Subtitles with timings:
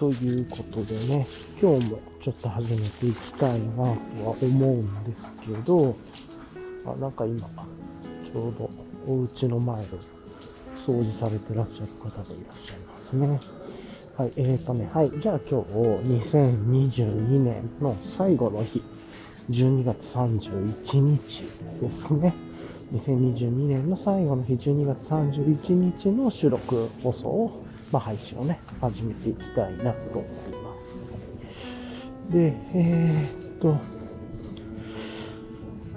[0.00, 1.26] ということでね、
[1.60, 3.94] 今日もちょっと始めていきたいなとは
[4.40, 5.94] 思うんですけど、
[6.86, 8.70] あ、なんか今、ちょうど
[9.06, 9.84] お家の前を
[10.74, 13.40] 掃除されてらっしゃる方がいらっしゃいますね。
[14.16, 15.10] はい、えーとね、はい。
[15.20, 18.82] じゃあ今日、2022年の最後の日、
[19.50, 21.44] 12月31日
[21.78, 22.32] ですね。
[22.94, 31.00] 2022年の最後の日、12月31日の収録放送を、まあ、配信をね、始めていきたいなと思います。
[32.30, 33.76] で、えー、っと、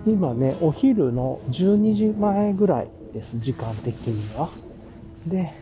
[0.05, 4.49] 今ね、お昼の12時前ぐらいです、時間的には。
[5.27, 5.53] で、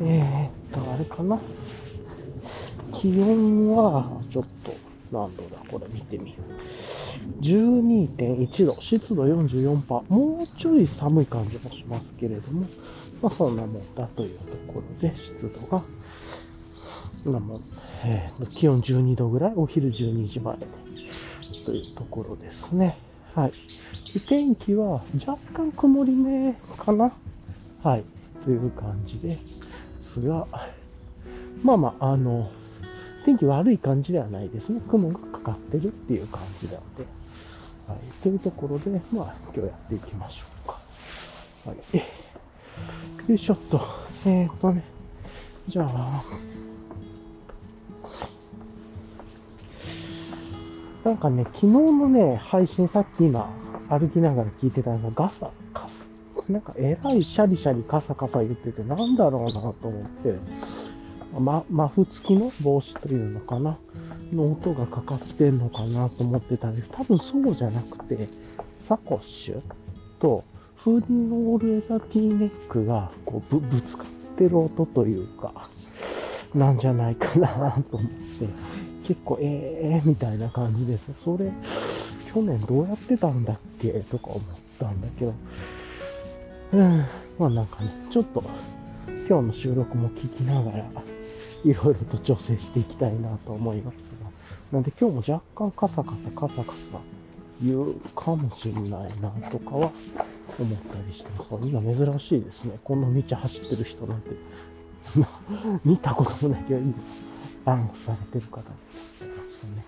[0.00, 1.40] えー、っと、あれかな。
[2.92, 4.72] 気温は、ちょっと、
[5.10, 6.38] 何度だ、これ見てみる。
[7.40, 12.66] 12.1度、湿度44%、もうちょい寒い感じもしますけれども、
[13.22, 15.82] まあそんなもんだというところで、湿度が、
[17.24, 17.60] まあもう、
[18.04, 20.66] えー、気温12度ぐらい、お昼12時前で、
[21.64, 22.98] というところですね。
[23.34, 23.52] はい。
[24.14, 27.12] で天気は若干曇り目かな
[27.82, 28.04] はい。
[28.44, 29.38] という感じで
[30.02, 30.46] すが、
[31.62, 32.50] まあまあ、あの、
[33.24, 34.80] 天気悪い感じではないですね。
[34.88, 37.04] 雲がかかってるっていう感じなので。
[37.88, 37.98] はい。
[38.22, 40.80] というところで、まあ、今日やっていきましょうか。
[41.66, 41.76] はい。
[43.28, 43.80] よいしょっと。
[44.24, 44.84] えー、っとね。
[45.66, 46.22] じゃあ、
[51.04, 53.50] なんかね、昨日のね、配信さっき今、
[53.88, 56.04] 歩きながら聞いてたのがガサ、カサ。
[56.48, 60.34] なんかえらいシャリシャリカサカサ言ってて、なんだろうなと思って、
[61.40, 63.76] ま、マフ付きの帽子というのかな
[64.32, 66.90] の音がかかってんのかなと思ってたんです。
[66.92, 68.28] 多分そうじゃなくて、
[68.78, 69.60] サコッシュ
[70.20, 70.44] と
[70.86, 74.06] Houdini All Weather T-neck がこうぶつかっ
[74.38, 75.68] てる音というか、
[76.54, 78.46] なんじゃないかなと思って、
[79.04, 81.10] 結構ええー、みたいな感じです。
[81.20, 81.50] それ、
[82.32, 83.90] 去年どうやってたんだっけ？
[83.94, 84.42] とか思っ
[84.78, 85.34] たんだけど、
[86.74, 87.04] うん、
[87.36, 88.44] まあなんかね、ちょっと
[89.28, 90.84] 今日の収録も聞きながら、
[91.64, 94.30] いろいろと調整していきたいなと思いますが、
[94.70, 97.00] なんで今日も若干カサカサカサカサ
[97.62, 99.90] 言うかもしれないなとかは
[100.58, 101.66] 思ったりしてます。
[101.66, 102.78] 今珍しいですね。
[102.84, 104.30] この道走ってる人なんて、
[105.84, 106.94] 見たこともないけど、今、
[107.64, 109.84] バンクされてる方もいらっしゃいましたね。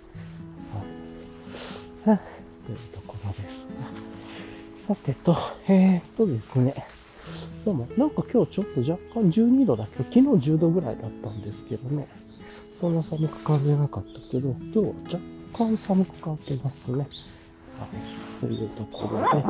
[2.06, 2.20] はい。
[2.66, 3.66] というところです。
[4.86, 5.36] さてと、
[5.68, 6.74] えー、っとですね。
[7.64, 9.98] でも、なんか今日ちょっと若干12度だけ？
[9.98, 12.08] ど、昨日10度ぐらいだったんですけどね。
[12.78, 14.84] そんな寒く感じなかったけど、今日は
[15.52, 17.06] 若干寒く感じますね。
[18.40, 19.44] というところで、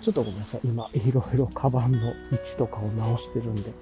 [0.00, 0.60] ちょっとごめんなさい。
[0.64, 3.72] 今、いろいろカバンの位置とかを直してるんで、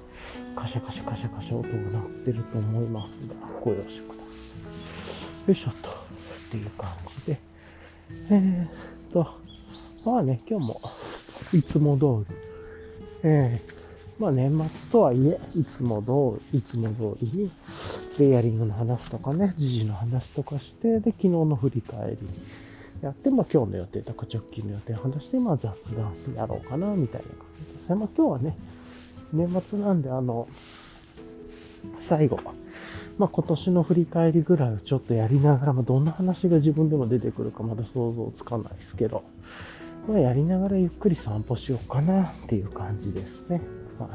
[0.54, 4.56] カシャカシャカシャカシャ音が鳴ってると思いますが、ご容赦くださ
[5.46, 5.48] い。
[5.48, 5.90] よいしょっと。
[5.90, 5.92] っ
[6.50, 6.90] ていう感
[7.24, 7.40] じで。
[8.30, 8.68] えー、っ
[9.12, 9.26] と、
[10.04, 10.80] まあね、今日も、
[11.52, 12.36] いつも通り、
[13.24, 17.50] えー、まあ年末とはいえ、いつも通り、いつも通りに、
[18.18, 22.18] レイヤリングの話とかね、時事の話とかして、で、昨日の振り返り
[23.02, 27.96] やって、まあ今日の予定とか直近の予定を話して、まあ雑談やろうかな、みたいな感じですね。
[27.96, 28.56] まあ今日はね、
[29.32, 30.48] 年末なんで、あの、
[31.98, 32.38] 最後、
[33.18, 39.24] まあ今年の振り返りぐらいをちょっとやりながら、まあどんな話が自分でも出てくるかまだ想像つかないですけど、
[40.08, 43.60] まあやりながらゆっくり散歩しようかなっていう感じですね。
[43.98, 44.10] はい。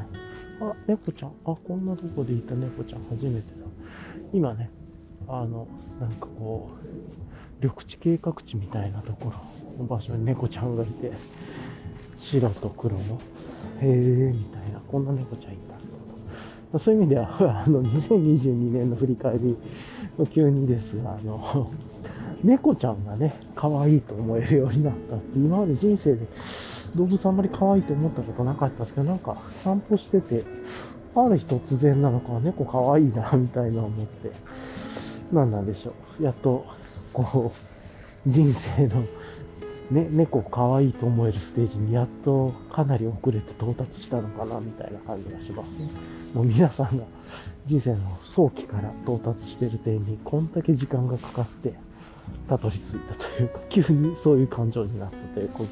[0.60, 1.32] あ、猫ちゃん。
[1.44, 3.66] あ、こんなとこでいた猫ちゃん初めてだ。
[4.32, 4.70] 今ね、
[5.28, 5.68] あの、
[6.00, 7.27] なんかこう、
[7.60, 9.34] 緑地計画地みたいなところ
[9.78, 11.12] の場所に猫ちゃんがいて、
[12.16, 13.20] 白と黒の、
[13.80, 15.56] へえ、みたいな、こんな猫ちゃんい
[16.72, 16.78] た。
[16.78, 17.28] そういう意味では、
[17.66, 19.56] あの、2022年の振り返り
[20.18, 21.70] の急にですが、あの、
[22.44, 26.26] 猫ちゃんがね、可愛いと思えるようになったって、今まで人生で
[26.96, 30.44] 動物あんまり可愛いと思ったことなかったんですけど、なんか散歩してて、
[31.14, 34.30] ある日突然なのか、猫可愛いな、みたいな思って、
[35.32, 36.22] 何なんでしょう。
[36.22, 36.64] やっと、
[37.12, 37.52] こ
[38.26, 39.04] う、人生の、
[39.90, 45.88] ね、猫可愛いと思えるステージにやっとかなり遅れて到達したのかな、みたいな感じがしますね。
[46.34, 47.04] もう皆さんが
[47.64, 51.72] 人生の早期から到達してる点に、こんだけ時間がかかって、
[52.48, 55.64] たどり着いたというか、急にそういう感情になったというこ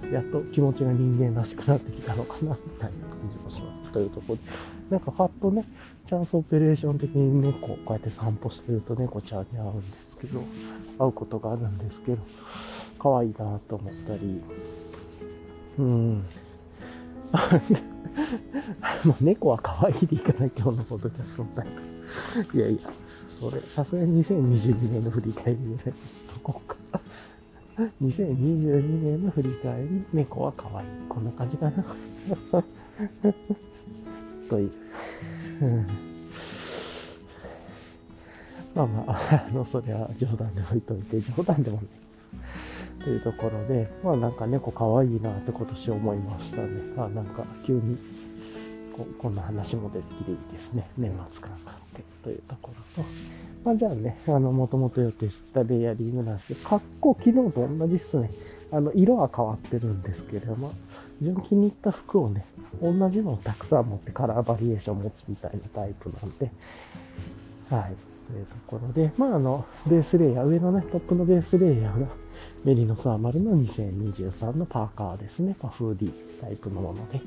[0.00, 3.82] とで、やっと気持ちが人間らしくなってきたのかな、みたいな感じもします。
[3.92, 4.42] というところで、
[4.88, 5.66] なんかパッとね、
[6.06, 10.40] チャンスオペレーション的に猫、こうやって散歩してると猫ちゃんに会うんですけど、
[10.98, 12.18] 会うことがあるんですけど、
[12.98, 14.40] 可愛いなと思ったり、
[15.78, 16.24] うん。
[19.04, 21.72] う猫は可愛いでいかない、今日のポッドキャストのタイト
[22.52, 22.58] ル。
[22.58, 22.90] いやいや、
[23.40, 25.96] それ、さすがに2022年の振り返りでね、
[26.32, 26.76] とこうか。
[28.02, 30.88] 2022年の振り返り、猫は可愛い。
[31.08, 31.84] こんな感じかな。
[34.48, 34.72] という。
[35.62, 36.11] うん
[38.74, 41.88] まあまあ、あの、それは冗談で置いといて、冗談でもね。
[43.04, 46.68] というところで、まあなんか猫可愛いなって今年思いましたね。
[46.96, 47.98] あなんか急に
[48.96, 50.88] ここんな話も出てきていいですね。
[50.96, 53.08] 年末感があってというところと。
[53.64, 58.30] まあじゃあね、あの、もともと予定してたレイヤリングなんですけど、格好昨日と同じっすね。
[58.70, 60.72] あの、色は変わってるんですけれども、
[61.20, 62.46] 自分気に入った服をね、
[62.80, 66.50] 同じのをたくさん持ってカラーバリエーション持つみたいなタイプなんで、
[67.68, 68.11] はい。
[68.32, 72.06] というところで、まあ、あの、ベースレイヤー、上のね、トップのベースレイヤーが、
[72.64, 75.54] メリノサーマルの2023のパーカーですね。
[75.62, 77.20] ま、フーディータイプのもので。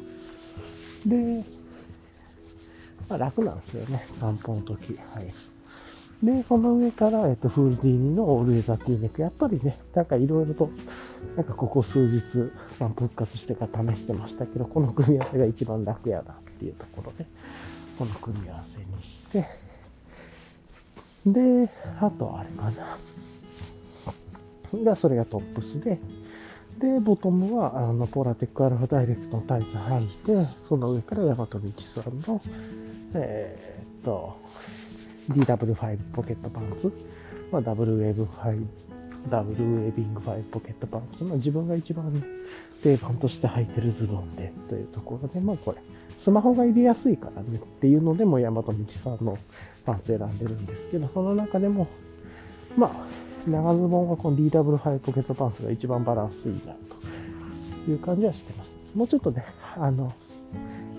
[1.06, 1.46] で、
[3.08, 4.08] まあ、楽なんですよね。
[4.20, 4.98] 散歩の時。
[5.14, 5.32] はい。
[6.24, 9.22] で、その上から、えっと、フーディーニのオールウェザーティーネック。
[9.22, 10.72] やっぱりね、なんかいろいろと、
[11.36, 17.28] なんかここ数日散歩復活してから試してましたけど、この組み合わせが一番楽やなっていうところで、
[18.00, 19.65] この組み合わせにして、
[21.26, 21.70] で、
[22.00, 22.98] あとあれかな。
[24.84, 26.00] が、それがトップスで、
[26.80, 30.08] で、ボトムは、あの、ポラテックアルファダイレクトのタイツ履い
[30.46, 32.42] て、その上からヤマトミチさんの、
[33.14, 34.38] えー、っと、
[35.32, 36.92] DW5 ポケットパンツ、
[37.52, 38.66] まあ、ダブルウェーブ5、
[39.30, 42.24] ダブルウェービング5ポケットパンツ、まあ、自分が一番、
[42.84, 45.78] 定番として履いてるズボンで、というところで、まあこれ、
[46.20, 49.38] スマホが入れやすいからねっていうのでも、ヤマトミチさんの
[49.86, 51.88] パンツ選んでるんですけど、その中でも、
[52.78, 56.74] まあ、長ズボンはこの DW5 ポケットパンツが一番バランスいいな
[57.86, 58.72] という感じはしてます。
[58.96, 59.46] もうちょっとね、
[59.78, 60.12] あの、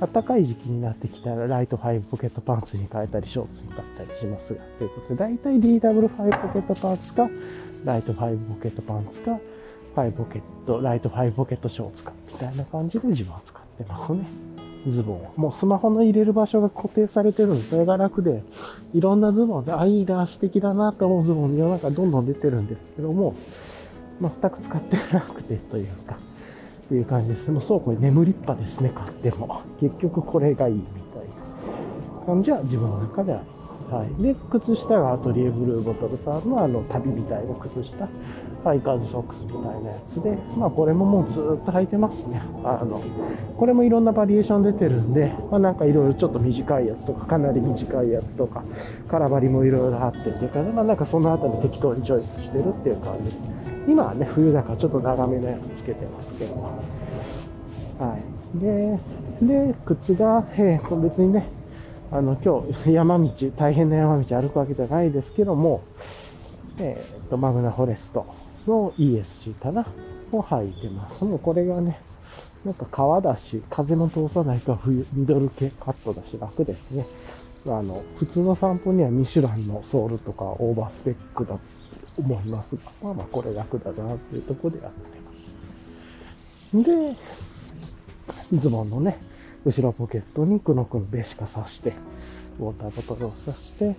[0.00, 7.28] 暖かい時期になってきたらライト5ポケットパンツに変えたりショーツに変えたりしますが、ということで、だいたい DW5 ポケットパンツか、
[7.84, 9.40] ライト5ポケットパンツか、
[9.96, 14.55] 5ポケット、ライト5ポケットショーツか、みたいな感じで自分は使ってますね。
[14.90, 15.30] ズボンは。
[15.36, 18.42] もうスマホの入れる場所が固定されてるんで、それが楽で、
[18.94, 23.34] いろんなズボンで、あ、いいな、素敵だなと思うズボン世の中どんどん出てるんですけども、
[24.20, 27.50] 全く使ってなくてというか、っていう感じです。
[27.50, 29.60] もう倉庫に眠りっぱですね、買っても。
[29.80, 30.82] 結局これがいいみ
[31.14, 31.28] たい
[32.20, 33.86] な感じは自分の中であります。
[33.88, 34.22] はい。
[34.22, 38.08] で、靴下がアトリエブルーボトルさんのあの旅みたいな靴下。
[38.66, 42.42] ファイカーズソックスみたいなやつで、まあこれももうずっと履いてますね。
[42.64, 43.00] あの、
[43.56, 48.64] これもいろんなバリエーション出てるんで、まあなんかいろいろちょっと短いやつとか、かなり短いやつとか、
[49.08, 53.36] 空張りもいろいろあってっていうか、まあなんかそのあたり適当にチョイスしてるっていう感じです。
[53.86, 56.56] 今はね、冬だからちょっと長めのやつつけてますけど。
[58.00, 58.18] は
[58.56, 58.58] い。
[58.58, 58.98] で、
[59.42, 61.46] で、靴が、えー、別にね、
[62.10, 65.82] あの、今日山道、大変な山道歩くわけじゃないですけども、
[66.80, 68.26] えっ、と、マグナフォレスト
[68.66, 69.86] の ESC かな
[70.32, 71.24] を履いてます。
[71.24, 72.00] もうこれがね、
[72.64, 77.06] なんか革だし、風も通さないから冬、ミドル系カットだし楽ですね。
[77.66, 81.60] あの、普通の散歩にはミシュランのソールとかオーバースペックだと
[82.18, 85.54] 思いますが、まあまあこれ楽だなっていうとこでやってます。
[86.74, 87.16] で、
[88.58, 89.18] ズボンのね、
[89.64, 91.92] 後ろポケットにクノクのベシカ刺して、
[92.58, 93.96] ウォーターボトルを刺して、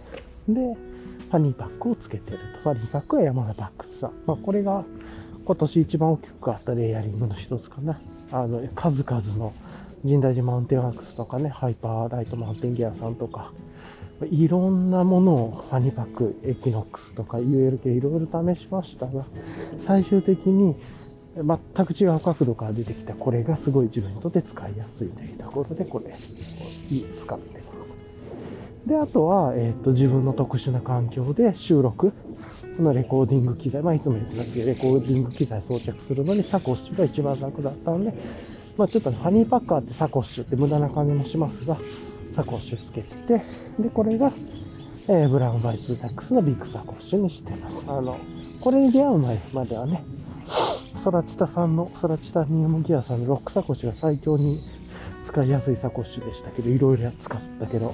[0.47, 0.77] で、
[1.29, 2.59] ファニーパックをつけてると。
[2.61, 4.11] ファニーパックは山田バックスさん。
[4.25, 4.83] まあこれが
[5.45, 7.99] 今年一番大きくあったレイヤリングの一つかな。
[8.31, 9.53] あの、数々の
[10.03, 13.51] 深大寺マウンテンワークスとかね、 Hyperlite Mountain Gear さんとか、
[14.29, 19.25] いろんなものをファニーパック、エキノックスとか ULK いろいろ試しましたが、
[19.79, 20.75] 最終的に
[21.35, 26.13] 全く違う角度から出てきたこれがすごい自分にとって使いやすいというところでこれ
[27.17, 27.56] 使って。
[28.87, 32.13] で、あとは、えっ、ー、と、自分の特殊な環境で収録、
[32.77, 38.13] このレコーディング機材、まあいつも言ってますけど、レコーディング機材装着するのにサコッシュが一番楽だったので、
[38.77, 41.77] まあちょっと、ね、ファニーパックあってサコッシュって無駄な感じもしますが、
[42.31, 43.15] サコッシュつけて。
[43.15, 43.43] て、
[43.77, 44.31] で、これが、
[45.09, 47.83] えー、 brown by 2-tacs のビッグサコッシュにしてます。
[47.87, 48.17] あの、
[48.61, 50.05] これに出会う前まではね、
[50.95, 54.61] ソラチタさんの、ソラチタニウムギアさんのロックサコッシュが最強に
[55.25, 57.93] 使いやすいサコッシュでしたけど、いろいろ使ったけど、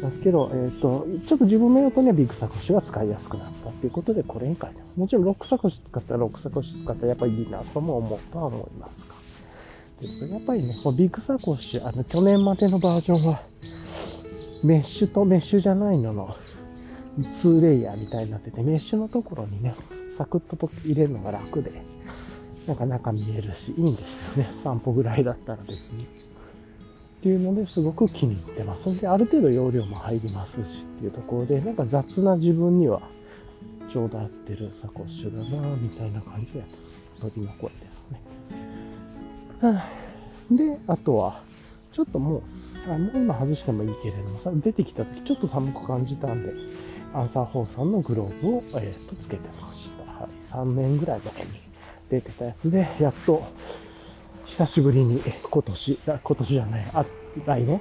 [0.00, 9.18] ですけど、えっ、ー、と、ちょっと自分の用途にはビッグサコッシュが使いやすくなったっていうことで、これに変えてもちろんロックサコッシュ使ったらロックサコッシュ使ったらやっぱりいいなとも思うとは思いますが。
[10.00, 13.40] やっぱりね、このビッグサコッシュ、あの、去年までのバージョンは、
[14.64, 16.28] メッシュとメッシュじゃないのの、
[17.18, 19.74] 2レイヤーみたいになってて、メッシュのところにね、
[20.16, 21.82] サクッと入れるのが楽で、
[22.66, 24.50] なんか中見えるし、いいんですよね。
[24.54, 26.17] 散歩ぐらいだったら別に。
[27.18, 29.00] っていうのですごく気に入ってます。
[29.00, 33.02] で、ある程度容量も入りますしっていうところで、なんか雑な自分には
[33.92, 36.64] ちょうど合ってるサコッシュだなみたいな感じで、
[37.20, 38.20] 鳥の声ですね。
[40.50, 41.42] で、あとは、
[41.92, 42.42] ちょっともう、
[42.86, 46.52] あもう今外してもいいけれども、さ出てきた時ちょっと寒く感じたんで、
[47.12, 50.04] アンサーホーさんのグローブを、えー、とつけてました。
[50.12, 50.44] はい。
[50.44, 51.50] 3年ぐらい前に
[52.08, 53.42] 出てたやつで、やっと、
[54.48, 57.04] 久しぶりに今年、今年じゃない、あ、
[57.44, 57.80] 来年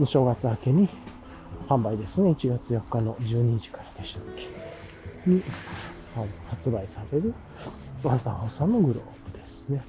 [0.00, 0.88] の正月明けに
[1.68, 2.30] 販売ですね。
[2.30, 5.42] 1月4日の12時からでしたっけに、
[6.48, 7.34] 発売される
[8.04, 9.84] アンサーホーさんのグローブですね。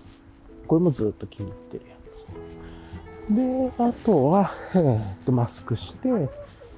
[0.67, 3.77] これもずっと気に入ってるやつ。
[3.79, 6.10] で、あとは、えーっと、マスクして、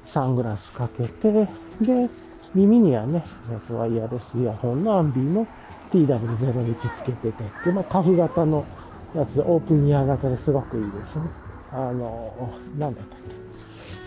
[0.05, 1.47] サングラスかけて、
[1.81, 2.09] で、
[2.53, 3.23] 耳にはね、
[3.71, 5.47] ワイヤレスイヤホンのアンビーの
[5.91, 8.63] TW01 つけててで、まあ、カフ型の
[9.15, 11.23] やつ、オープンイヤー型ですごくいいですね。
[11.71, 13.19] あの、なんだったっ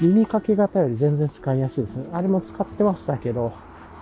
[0.01, 0.07] け。
[0.07, 2.07] 耳かけ型より全然使いやすいですね。
[2.13, 3.53] あれも使ってましたけど、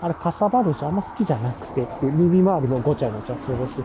[0.00, 3.84] あれかさばるし、あんま好きじゃなくてって、耳周りもごちゃごちゃするし、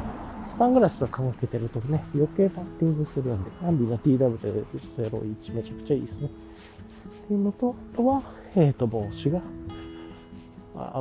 [0.58, 6.28] サングラスとかかけてるとね、余計パッティングするんで、アンビの TW01 めちゃくちゃいいですね。
[6.28, 8.22] っていうのと、あとは、
[8.56, 9.42] えっ、と、帽子が、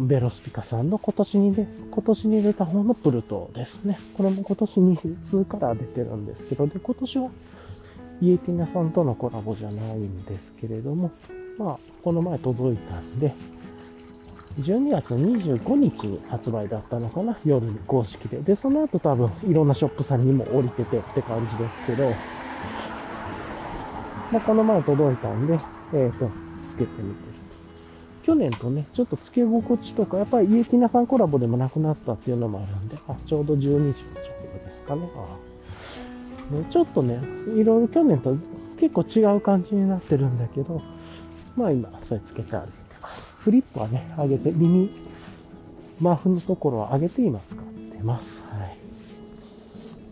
[0.03, 3.99] ベロスピカさんの今年にで、今年に出た方のプルトですね。
[4.17, 7.31] これも今年2から出てるんですけど、で、今年は
[8.21, 11.11] イエティナさんとのコラボじゃないんですけれども、
[11.59, 13.35] まあ、この前届いたんで、
[14.61, 18.39] 12月25日に発売だったのかな、夜に公式で。
[18.39, 22.11] で、その後多分いろんなショップさんにも降りててって感じですけど、
[24.31, 25.59] まあ、この前届いたんで、
[25.93, 26.31] えっ、と、
[26.69, 27.24] つけてみて。
[28.25, 34.03] 去年とね、ちょっと付け心地とか、やっぱりイエティナさんコラボでもなくなったっていうのもあるんで、あ、ちょうど12時の着
[34.59, 35.09] 用ですかね。
[35.15, 37.21] あねちょっとね、
[37.55, 38.37] いろいろ去年と
[38.81, 40.81] 結構違う感じになってるんだけど、
[41.57, 42.73] まあ今、それつけてあるて。
[43.39, 44.91] フリップはね、上げて、耳、
[46.01, 48.43] マフのところは上げて今使ってます。
[48.49, 48.79] はい。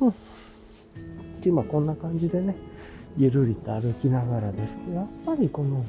[0.00, 0.14] うん。
[1.44, 2.54] 今こんな感じでね、
[3.16, 5.84] ゆるりと歩きながらですけど、やっぱりこの、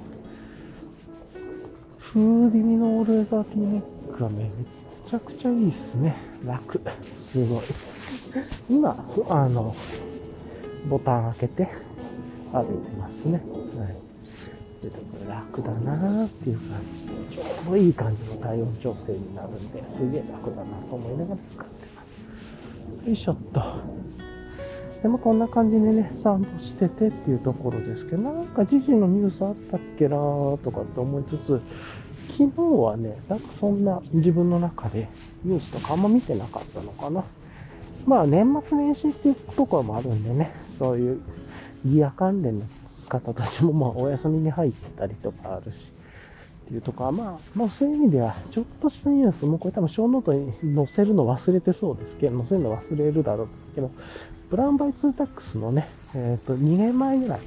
[2.13, 6.15] フーディミのオールザーティーネックはね、めちゃくちゃいいっすね。
[6.45, 6.79] 楽。
[7.25, 7.63] すごい。
[8.69, 8.95] 今、
[9.29, 9.75] あの、
[10.87, 11.69] ボタン開けて
[12.51, 13.41] 歩いてますね。
[13.79, 13.97] はい。
[14.83, 16.81] でこれ楽だなーっていう感
[17.31, 22.03] じ、ちょうどいい感じの体温調整になるんで、すげえ楽だなと思いながら使ってま
[23.01, 23.07] す。
[23.07, 24.03] よいしょっと。
[25.01, 31.59] でもこんな感じでね、散歩しててっていうところですけど、なんか時事のニュースあったっけなーとかって思いつつ、
[32.31, 35.07] 昨日はね、なんかそんな自分の中で
[35.43, 37.23] ニュースとかあんま見てなかったのかな。
[38.05, 41.21] まあ年末年始っていうところもあるんでね、そういう
[41.85, 42.65] ギア関連の
[43.07, 45.91] 方たちもまあお休みに入ってたりとかあるし、
[46.65, 53.91] っていうとか、まあ、まあそういう意味では、ちょっとしたニュース、もこれ多分ショーノートに載せるの忘れてそうですけど、載せるの忘れるだろうけど、
[54.49, 57.39] brown by 2-tacs のね、えっ、と、2年前ぐらい、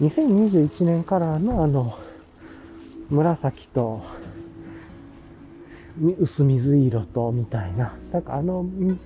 [0.00, 1.98] 2021年からのあの、
[3.10, 4.02] 紫と、
[6.18, 7.94] 薄水色と、みたいな。
[8.12, 8.98] なんかあの、ん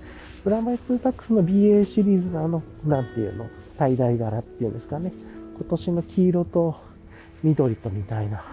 [0.43, 3.45] ブラウンバイツータックスの BA シリーズのあの、なんていうの、
[3.77, 5.13] tie dye 柄っていうんですかね。
[5.55, 6.75] 今年の黄色と
[7.43, 8.43] 緑とみたいな、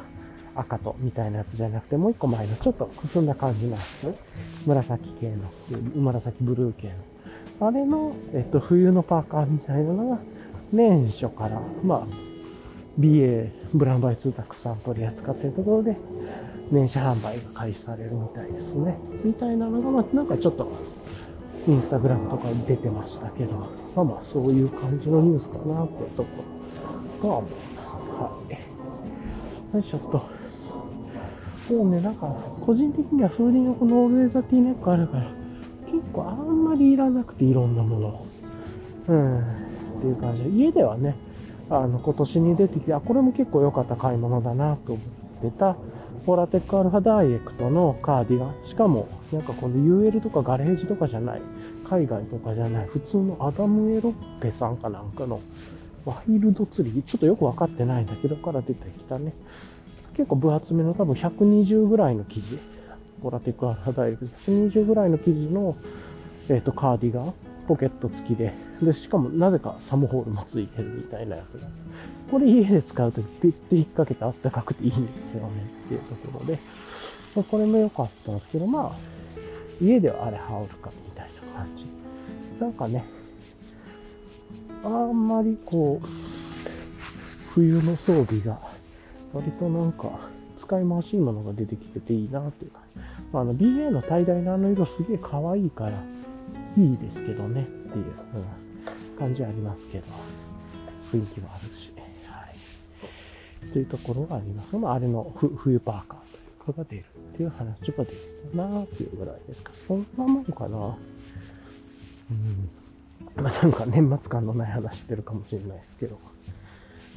[0.54, 4.14] 赤とみたいなやつじゃなくて、もう一個前のちょっとくすんだ感じのやつ。
[4.66, 5.50] 紫系の、
[5.94, 6.88] 紫ブルー系
[7.60, 7.66] の。
[7.68, 10.18] あれの、えっと、冬のパーカーみたいなのが、
[10.72, 12.27] 年初から、まあ、
[12.98, 15.96] BA ブランバイツータックさん取り扱っているところで、
[16.70, 18.98] 年始販売が開始されるみたいですね。
[19.24, 20.70] みたいなのが、まあ、なんかちょっと、
[21.66, 23.54] インスタグラムとかに出てましたけど、
[23.94, 26.28] まあまあ、そういう感じのニュースかなってとこ
[27.22, 28.08] ろが思います。
[28.10, 29.74] はい。
[29.74, 30.38] よいしょっと。
[31.74, 32.26] もうね、なんか、
[32.64, 35.30] 個人的には Houdini この All Weather T-neck あるから、
[35.86, 38.26] 結構あんまりいらなくていろんなもの。
[39.08, 39.38] うん。
[39.38, 39.42] っ
[40.00, 41.16] ていう感じで、家ではね、
[41.70, 45.02] あの、今年に出てきて、あ、これも結構良かった買い物だなと思
[45.48, 45.76] ってた、
[46.26, 48.54] Polartec Alpha Direct のカーディガン。
[48.64, 51.42] しかも、なんかこの UL とかガレージとかじゃない、
[51.88, 55.40] 海外とかじゃない、普通のアダム エ ロペさんかなんかの
[56.04, 59.32] ワイルドツリー、ちょっとよくわかってないんだけど、から出てきたね。
[60.16, 62.58] 結構分厚めの多分120ぐらいの生地。
[63.22, 64.50] ホラテックアルファダイエクト。
[64.50, 65.76] 120ぐらいの生地の、
[66.48, 67.34] えっ、と、カーディガン。
[67.68, 68.54] ポケット付きで。
[68.82, 71.68] で、しかもなぜかサムホールも付いてるみたいなやつが。
[72.30, 76.58] これ家で使うとピッて引っ掛けてあったかくていいんですよねっていうところで。
[77.36, 78.98] まあこれも良かったんですけど、まあ、
[79.80, 81.86] 家ではあれ羽織るかみたいな感じ。
[82.58, 83.04] なんかね、
[84.82, 86.06] あんまりこう、
[87.54, 88.58] 冬の装備が、
[89.32, 90.18] 割となんか、
[90.60, 92.80] 使い回しいものが出てきてていいなっていうか、
[93.32, 96.02] まあ、の BA の滞大のあの色すげえ可愛いから、
[96.78, 98.08] いいですけどねっていう、う
[99.16, 100.04] ん、感じはありますけど、
[101.12, 101.92] 雰囲気もあるし、
[102.26, 102.46] は
[103.66, 103.72] い。
[103.72, 104.76] というところがあります。
[104.76, 107.04] まあ、あれの冬パーカーというかが出る
[107.34, 108.16] っていう話が出て
[108.52, 109.72] たなっていうぐらいですか。
[109.88, 110.96] そんなもんかな。
[112.30, 112.70] うん。
[113.42, 116.16] まあ、なんか年末感のない話してるかもしれないですけど。
[116.16, 116.18] っ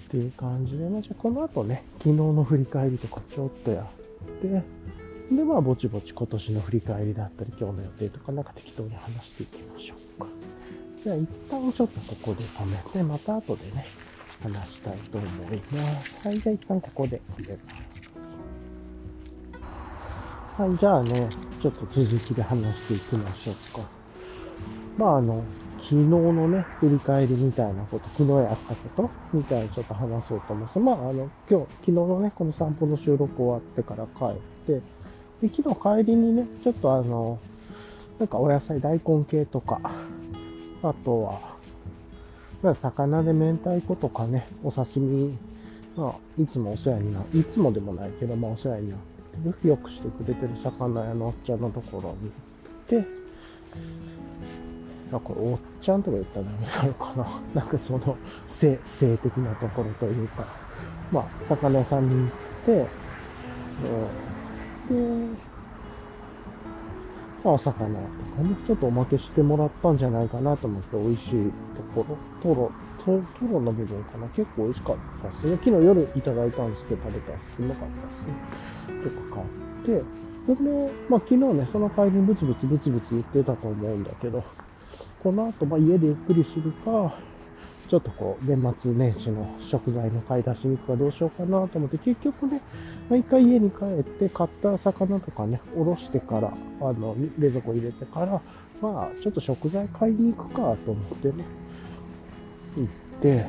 [0.10, 3.86] ていう感じで、まあ、じゃあこの後ね、昨日の振り返りとかちょっとやっ
[4.42, 4.64] て、
[5.32, 10.28] で、まあ、ぼちぼち今年の振り返りだったり、今日の予定とかなんか適当に話していきましょうか。
[11.04, 13.86] じゃあ一旦ちょっとここで止めて、また後でね、
[14.44, 15.30] 話したいと思い
[15.72, 16.28] ます。
[16.28, 17.92] はい、じゃあ一旦ここで入れます。
[20.62, 21.30] はい、じゃあね、
[21.62, 23.88] ちょっと続きで話していきましょうか。
[24.98, 25.44] まあ、あの、
[25.78, 30.80] 昨日のね、振り返りみたいなこと、昨日やったことみたいにちょっと話そうと思います。
[30.80, 34.82] まあ、あの、今日、昨日のね、この散歩の収録終わってから帰って、
[35.42, 37.40] で昨日帰りにね、ちょっとあの、
[38.20, 39.80] なんかお野菜、大根系とか、
[40.84, 41.40] あとは、
[42.62, 45.38] ま、魚で明太子とかね、お刺身、
[45.96, 52.32] まあ、いつもお世話にな、いつもでもないけど、まあ、お世話になってる、よくしてくれてる魚屋のおっちゃんのところに
[52.92, 53.08] 行って、
[55.12, 57.28] なんかおっちゃんとか言ったらダメなのかな。
[57.62, 58.16] なんかその
[58.48, 60.46] 性、性的なところというか、
[61.12, 62.30] まあ、魚屋さんに行っ
[62.66, 62.88] て、うん、
[67.44, 67.74] まあ、お魚。
[67.74, 72.72] とかね、ちょっとおまけしてもらったんじゃないかなと思って、美味しいところ、トロ、
[73.04, 73.06] ト
[73.40, 75.58] トロの部分かな、結構美味しかったですね。
[75.64, 78.34] 昨日夜いただいたんですけど、食べたらすうまかったですね。
[79.04, 80.04] とか買って、
[80.56, 84.44] それで、まあ昨日ね、その帰りにブツブツブツブツ言ってたと思うんだけど、
[85.24, 87.16] この後、まあ、家でゆっくりするか、
[87.92, 92.62] ちょっとこう、年末年始の食材の買い出しに行くかどうしようかなと思って、結局ね、
[93.10, 98.42] まあ、一回家に帰って買った魚とかね、おろしてから、あの、冷蔵庫入れてから、
[98.82, 101.44] まあ、ちょっと食材買いに行くかと思ってね、
[102.78, 103.46] 行って、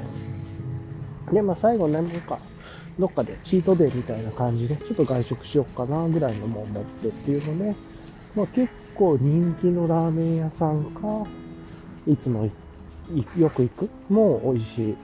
[1.33, 2.41] で、まあ最後ね、なんか、
[2.99, 7.77] どっかでチートデーみたいな感じで、ちょっと外食しよっかなぐらいのもん持ってっていうのね、
[8.35, 11.25] まあ結構人気のラーメン屋さんか、
[12.09, 12.51] いつも行っ
[13.37, 13.91] よく行く？
[14.09, 14.97] もう美味しい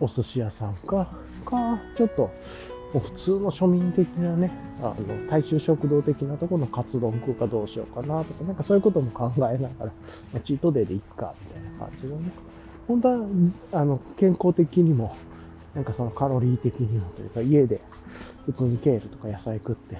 [0.00, 1.06] お寿司屋さんか、
[1.44, 2.30] か、ちょっと
[2.92, 4.50] 普通の庶民的なね、
[4.82, 9.86] あの、大衆食堂的なところのカツ丼食うかどうしようかなとか、なんかそういうことも考えなが
[10.34, 12.30] ら、チートデーで行くか、みたいな感じでね。
[12.86, 13.26] 本当は、
[13.72, 15.16] あの、健康的にも、
[15.74, 17.80] なんかそのカロリー的にもというか、家で
[18.44, 19.96] 普通にケールとか野菜食って、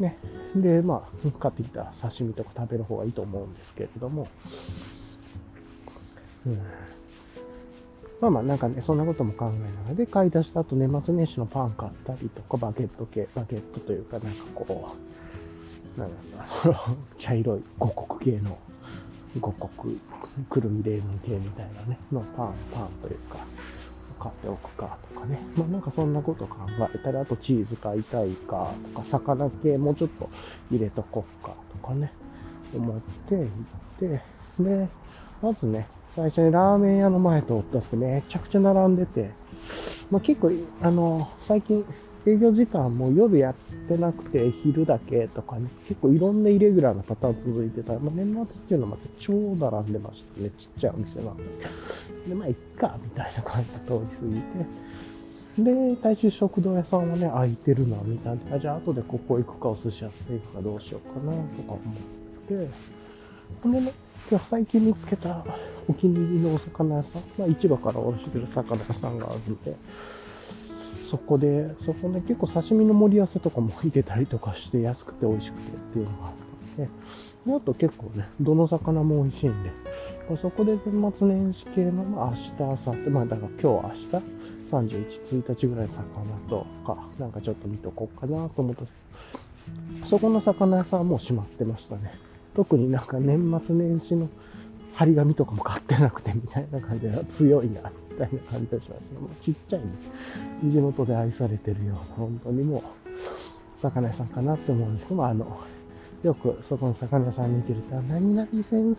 [0.00, 0.18] ね。
[0.56, 4.26] で、まあ、買ってきた刺身とか食べる方がいいと思うんですけれども、
[8.20, 14.94] まあまあ、なんかね、そんなことも考えながら、で、買い出した後、年末年始のパン買ったりとか、バゲット系、バゲットというか、なんかこ
[15.96, 16.14] う、なんだ
[16.64, 16.76] ろう、
[17.18, 18.58] 茶色い五穀系の、
[19.38, 19.98] 五穀、
[20.48, 23.38] くるみレーズン系みたいなね、のパン、パンというか、
[24.18, 25.38] 買っておくかとかね。
[25.56, 26.56] まあなんかそんなこと考
[26.94, 30.30] えたり、あとチーズ買いたいかとか、魚系もうちょっと
[30.70, 32.12] 入れとこっかとかね、
[32.74, 33.48] 思って行っ
[33.98, 34.22] て、
[34.58, 34.88] で、
[35.42, 39.30] まずね、最初にラーメン屋の前通ったんですけど、めちゃくちゃ並んでて、
[40.10, 41.84] まあ結構、あの、最近
[42.26, 43.54] 営業時間も夜やっ
[43.88, 47.92] てなくて昼だけとかね、結構いろんなイレギュラーなパターン続いてた。
[47.92, 50.50] まあ、年末っていうのはまた超並んでましたね。
[50.58, 51.44] ちっちゃいお店なんで。
[52.28, 55.94] で、まあ、いっか、みたいな感じで通り過ぎて。
[55.94, 61.78] で、大衆食堂屋さんはね、空いてるの見たんで、あ、じゃあ後でここ行くか、お寿司屋さん行くかどうしようかな、とか思っ
[62.48, 62.68] て。
[63.62, 63.92] ほんでね、
[64.28, 65.44] 今日最近見つけた
[65.88, 69.76] お気に入りのお魚屋さん、まあ、市場からおろしてる魚屋さんがあるんで、
[71.08, 76.32] そこで、そこね、結構刺身の盛り合わせとかも入れたりとかして安くて美味しくてっていうのがあっ
[76.76, 76.90] たんで、
[77.46, 79.70] であと結構ね、どの魚も美味しいんで、
[80.28, 84.36] まあ、そこで年末年始系の、まあ、明日、明後日、まあだから今日、明日、
[84.70, 86.02] 31、1日ぐらいの魚
[86.48, 88.82] とか、なんかちょっと見とこうかなと思った
[90.06, 92.12] そこの魚屋さんはもう閉まってましたね。
[92.54, 94.28] 特になんか年末年始の
[94.96, 99.12] 張り紙とかも買ってなくてみたいな感じで強いなみたいな感じがします。
[99.12, 99.86] もうちっちゃい、ね、
[100.64, 105.60] 地元で愛されてるような、本当にもう、魚屋さんかなって思うんですけども、あの、
[106.22, 108.96] よくそこの魚屋さんに行ってると、何々先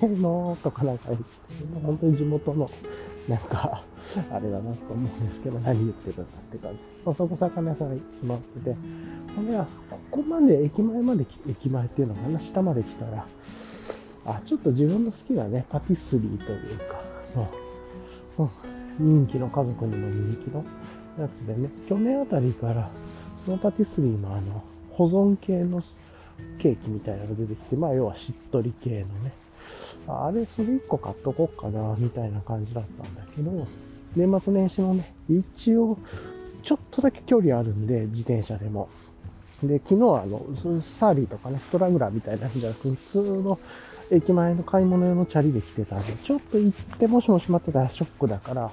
[0.00, 1.26] 生のとかなんか言って、
[1.80, 2.68] 本当に地元の、
[3.28, 3.84] なんか、
[4.32, 6.78] あれだなと思うんですけど、何言ってるんだって感じ。
[7.04, 8.76] まあ、そこ魚屋さんに決まってて、
[9.36, 9.66] ほんで、こ
[10.10, 13.24] こまで駅前まで、駅前っていうのかな、下まで来たら、
[14.26, 17.00] あ、ちょっと自分の好きなね、パティスリーというか、
[18.38, 20.64] うん、人気の家族にも人気の
[21.18, 22.90] やつでね、去年あたりから
[23.44, 25.80] スノーパティスリーのあの、保存系の
[26.58, 29.32] ケーキみたいなのが出てきて、まあ要はしっとり系のね、
[30.08, 33.66] あれ、それ1個買っとこっかな、みたいな感じだったんだけど、
[34.16, 35.98] 年末年始のね、一応、
[36.62, 38.88] ちょっとだけ距離あるんで、自転車でも。
[39.62, 40.46] で、昨日はあの、
[40.82, 43.58] サーリーとかね、ストラグラーみたいなやつじゃなく、普通の
[44.10, 48.70] 駅前の買い物用のチャリで来てたんで、ちょっと行ってもしもしまってたらショックだから、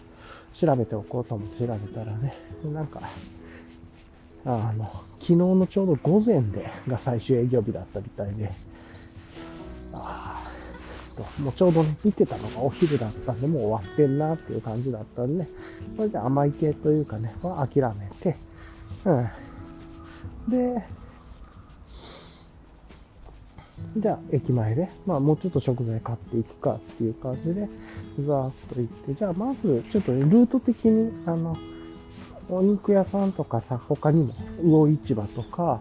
[0.54, 3.02] 調べておこうと思って調べたらね、なんか、
[4.46, 8.52] あの、昨日のちょうど午前でが最終営業日だったみたいで、
[9.94, 15.50] ああ、もうちょうどね、見てたのがお昼だったんで、もう終わってんなっていう感じだったんで、ね、
[15.96, 18.36] それで甘い系というかね、は諦めて、
[19.06, 19.30] うん。
[20.48, 20.84] で、
[23.98, 27.68] じゃあ駅前で、まあもうちょっと食材買っていくかっていう感じで、
[28.20, 31.56] ざーっと行って、じゃあまずちょっとね、ルート的に、あの、
[32.50, 35.80] お肉屋さんとかさ、他にも、魚市場とか、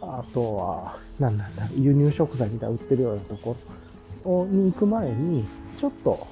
[0.00, 3.56] あとは、なんなんだ、輸入食材みたいな売ってるようなとこ
[4.24, 5.44] ろに行く前に、
[5.78, 6.26] ちょっと、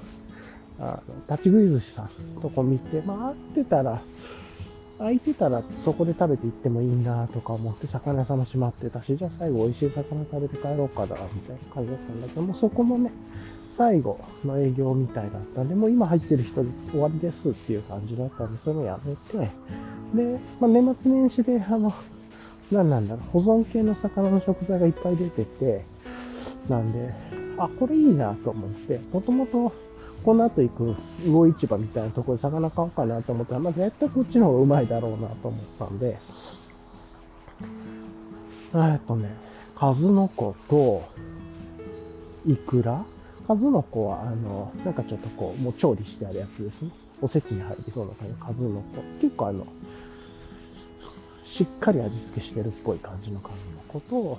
[0.79, 4.03] あの、立ち食い寿司さんとこ見て、まあ、合ってたら、
[4.99, 13.11] 空いてたらそこで食べて行ってもいいなとか思って、魚屋さんも閉まってたし、じゃあ最後美味しい魚食べて帰ろうかな、みたいな感じだったんだけども、そこもね、
[13.77, 19.51] 最後の営業みたいだったんで、もう今入ってる人終わりですっていう感じだったんで、それもやめて、
[20.15, 21.93] で、まあ、年末年始で、あの、
[22.71, 25.85] 何なんだろう、保存系の魚の食材がいっぱい出てて、
[26.69, 27.13] なんで、
[27.59, 29.73] あ、これいいなと思って、もともと
[30.27, 36.19] この後行く魚市場みたいなとこで魚買おうかなと思ったら、まあ、絶対こっちの方がうまいだろうなと思ったんで、
[38.75, 39.31] えっとね、
[39.77, 41.05] 数の子と、
[42.45, 43.05] イクラ？
[43.47, 46.91] 数の子は、あの、なんかちょっとこう、もう調理してあるやつですね。
[47.23, 49.03] おせちに入りそうな感じの数の子。
[49.23, 49.65] 結構あの、
[51.45, 54.39] しっかり味付けしてるっぽい感じの数の子と、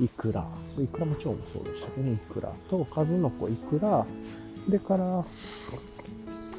[0.00, 0.46] イクラ。
[0.80, 4.06] イクラも超もそうでしたけどね、イクラと、数の子、イクラ、
[4.68, 5.24] でから、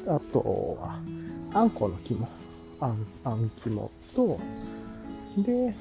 [0.06, 1.00] あとは、
[1.54, 2.28] あんこの肝。
[2.80, 4.38] あん、あん肝と、
[5.38, 5.74] で、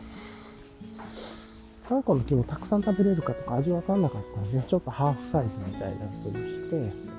[1.90, 7.10] あんこの肝たくさん食べれるかとか味わかんなかったんで、ちょっとハーフサイズみたいなやつにして、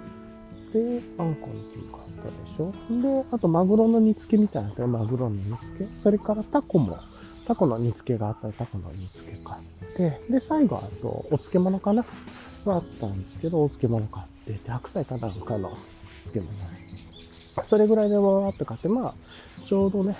[0.72, 5.88] で、あんこの肝買ったでしょで、あとマグロの煮付けみたいなマグロの煮付け。
[6.02, 6.98] それからタコも、
[7.46, 12.04] タコの煮付けがあったらタコの煮付け買って、で、最後あと、お漬物かな
[12.64, 15.76] があったんですけど、お漬物買って、白菜ただのかの
[16.24, 16.50] 漬物。
[17.64, 19.14] それぐらいでわーって買って、まあ、
[19.66, 20.16] ちょうどね、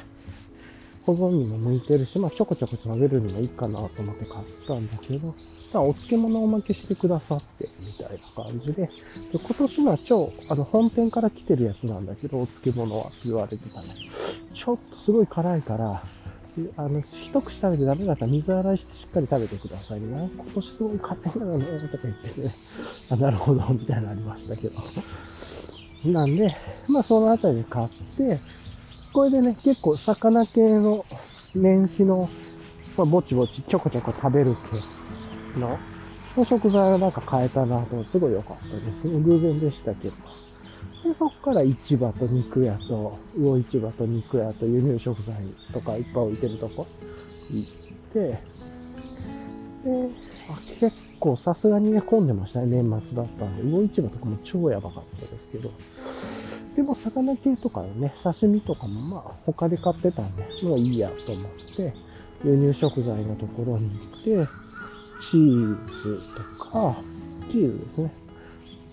[1.05, 5.35] 保存にも向いてるし、まあ、ちょこちょこ食べるにもいいかなと思って買ったんだけど、
[5.73, 8.90] たお漬物をおまけしてくださって、みたいな感じで、で
[9.33, 13.95] 今年のは超、あの、本店から来てるやつなんだけど、お漬物はって言われてたね。
[14.53, 16.03] ちょっとすごい辛いから、
[16.77, 20.31] あの、一口食べてダメだったら水洗いしてしっかり食べてくださいね。
[20.37, 22.55] 今年すごい硬いんだよね、とか言ってね。
[23.09, 24.75] あ、なるほど、みたいなのありましたけど。
[26.05, 26.55] なんで、
[26.89, 28.41] まあそのあたりで買って、
[29.13, 31.05] これでね、結構魚系の
[31.55, 32.29] 年始の、
[32.97, 34.57] まあ、ぼちぼちちょこちょこ食べる
[35.55, 35.79] 系の、
[36.37, 39.21] の食材をなんか変えたなと、すごい良かったですね。
[39.21, 40.30] 偶然でしたけど。
[41.05, 45.35] で、そこから市場と肉屋と、魚市場と肉屋と輸入食材
[45.73, 46.87] とかいっぱい置いてるとこ
[47.51, 47.71] 行っ
[48.13, 48.39] て、
[49.85, 50.11] で、
[50.49, 53.63] あ結構さすがにね、混んでましたね、年末だったんで。
[53.63, 55.71] 魚市場とかも超やばかったですけど。
[56.77, 61.45] でも、魚系とかね、刺身とかもまあ、他で買ってたんで、もういいやと思っ
[61.77, 61.95] て、
[62.45, 63.91] 輸入食材のところに
[64.25, 64.49] 行って、
[65.31, 66.97] チーズとか、
[67.51, 68.13] チーズですね。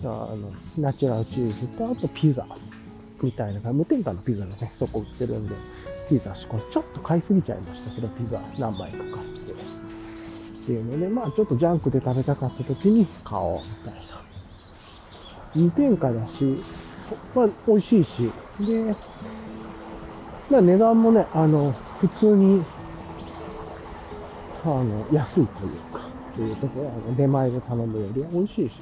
[0.02, 2.46] あの、ナチュラルチーズと、あとピザ
[3.22, 5.54] みたいな、無添加のピザがね、そこ売ってるんで、
[6.08, 9.52] ピザしこちょっと買いすぎちゃいましたけど、ピザ何枚か買って。
[9.52, 14.22] っていうので、まあちょっとジャンクで食べたかった時に買おうみたいな。
[15.54, 16.56] 無添加だし、
[17.34, 18.30] まあ美味しいし、
[18.60, 18.94] で、
[20.50, 22.62] まあ値段もね、あの、普通に、
[24.62, 26.00] あの、安いというか、
[26.32, 28.74] っていうところは、出前で頼むより美味しいし、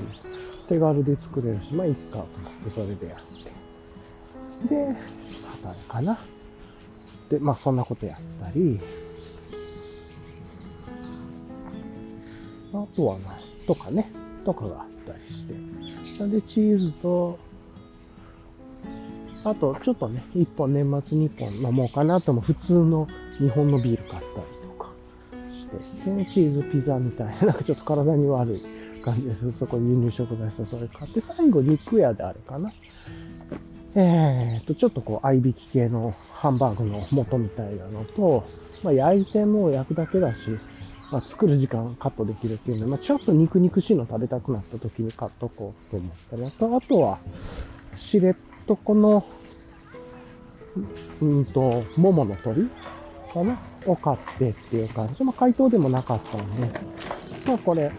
[0.68, 2.24] 手軽で作れるし、まあいいか
[2.74, 4.74] それでやって。
[4.74, 4.96] で、
[5.62, 6.18] 働かな。
[7.30, 8.80] で、まあそんなことやったり、
[12.72, 13.34] あとはな、
[13.66, 14.10] とかね、
[14.44, 15.54] とかがあったりして。
[16.20, 17.38] なんで、チーズと、
[19.44, 23.06] あと、ちょっとね、1本年末に1本飲もうかなとも、普通の
[23.38, 24.90] 日本のビール買ったりとか
[25.52, 28.62] して、チーズピザみたいな、なんかちょっと体に悪い
[29.06, 29.52] 感じです。
[29.52, 32.72] そこ輸入食材とそれ買って、最後肉屋であれかな。
[33.94, 38.44] えーと、ちょっとこう、合いびき系のハンバーグの素みたいなのと、
[38.82, 40.50] まあ、焼いても焼くだけだし、
[41.10, 47.18] まあ、作る時間カットできるっていうので、まあ、ちょっと肉肉しいの食べたくなった時に買っとこうと思ったのと、あとは、
[47.94, 48.34] しれっ
[48.66, 49.24] とこの、
[51.22, 52.68] うんと、桃の鳥
[53.32, 53.58] かな？
[53.86, 55.24] を買ってっていう感じ。
[55.24, 56.70] まあ、解凍でもなかったんで、
[57.46, 57.90] まあ、これ、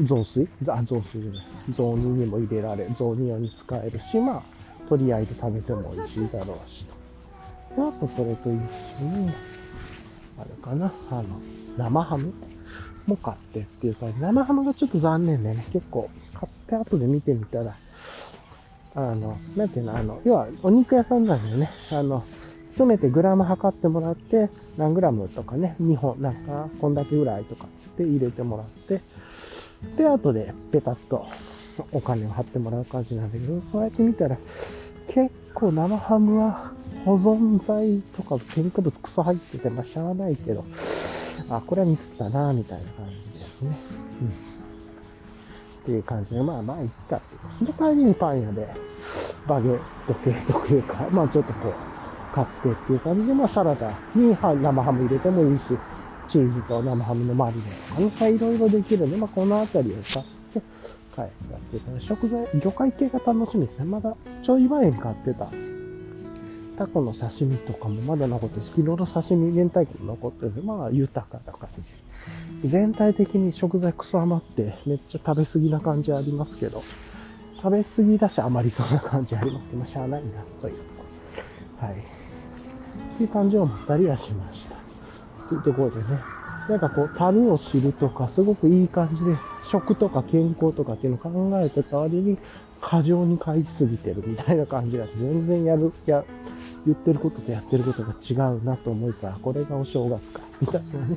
[0.00, 0.48] 雑炊？
[0.68, 1.44] あ、雑炊じゃない。
[1.72, 4.42] 雑煮にも入れられ、雑煮用に使えるし、まあ、
[4.88, 6.94] とりあえず食べても美味しいだろうしと。
[7.76, 8.56] であと、それと一緒
[9.04, 9.30] に、
[10.38, 11.24] あれかな、あの、
[11.76, 12.32] 生ハム
[13.06, 17.76] も買ってっていうか、生ハムがちょっと残念でね、結構買って後で見てみたら、
[18.94, 21.70] あの、なんていうの、あの、要はお肉屋さんなんだよね。
[21.92, 22.24] あの、
[22.68, 29.00] 詰めてグラム測ってもらって、何グラムとかね、2本、なんか、こんだけぐらいとかって入れてもらって、
[29.96, 31.26] で、後でペタッと
[31.92, 34.36] お金を貼ってもらう感じなんだけど、そうやって見たら、
[35.06, 36.72] 結構生ハムは
[37.04, 40.64] 保存剤とか添加物クソ入ってて、まあ、しゃあないけど、
[41.48, 43.78] あ、これはミスったな、みたいな感じですね。
[44.20, 44.28] うん。
[44.28, 44.30] っ
[45.84, 47.72] ていう感じで、まあまあ、いっかっていう。
[47.72, 48.68] で、帰りにパン屋で、
[49.46, 55.64] バゲット系というか、まあちょっとこう、買ってっていう感じで、まあサラダに生ハム入れてもいいし、
[56.28, 60.60] チーズと生ハムのマリネとかね、まあいろいろできるんで、まあこのあたりを買って、
[61.14, 63.84] 帰ったっていうか、食材、魚介系が楽しみですね。
[63.84, 65.48] まだちょい前に買ってた
[66.76, 72.68] タコの刺身とかもまだ残ってるし、昨日の刺身、明太子も残ってるんで、まあ豊かな感じ。
[72.68, 76.82] 全体的に食材クソ余って、めっちゃ食べ過ぎな感じありますけど、
[77.56, 80.28] 食べ過ぎだし余りそうな感じありますけど、まあしゃあないな、
[80.60, 80.74] という。
[81.80, 81.94] はい。
[81.94, 81.96] っ
[83.16, 84.77] ていう感じを思ったりはしました。
[85.48, 86.20] というところでね、
[86.68, 92.38] なんかこう、樽を知るとか、すごくいい感じで、食とか健康とかっていうのを考えた代わりに、
[92.80, 96.22] 過剰に買いすぎてるみたいな感じが全然やる、や、
[96.86, 101.16] 言ってることとやってることが違うなと思いさ、これがお正月か、みたいなね、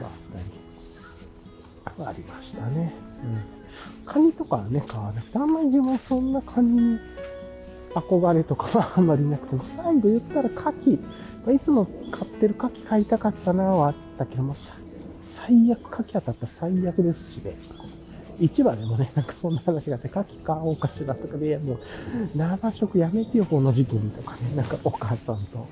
[0.00, 2.94] があったり、ありましたね。
[3.22, 4.04] うん。
[4.04, 6.98] カニとかはね、買わなくて、あんまり自分そんなカニに
[7.94, 10.98] 憧れとかはあんまりなくて、最後言ったら牡蠣、
[11.46, 14.56] まいつも買ってる牡蠣買いたかったなはあったけども、
[15.22, 17.56] 最悪牡蠣当たったら最悪ですしね。
[18.40, 21.80] 市場でもね、なんかそんな話があって、牡蠣買おうかしらとかで、いやもう、
[22.34, 25.66] 生食やめてよ、この時期にとかね、なんかお母さんと、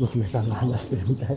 [0.00, 1.36] 娘さんが話してるみたいな。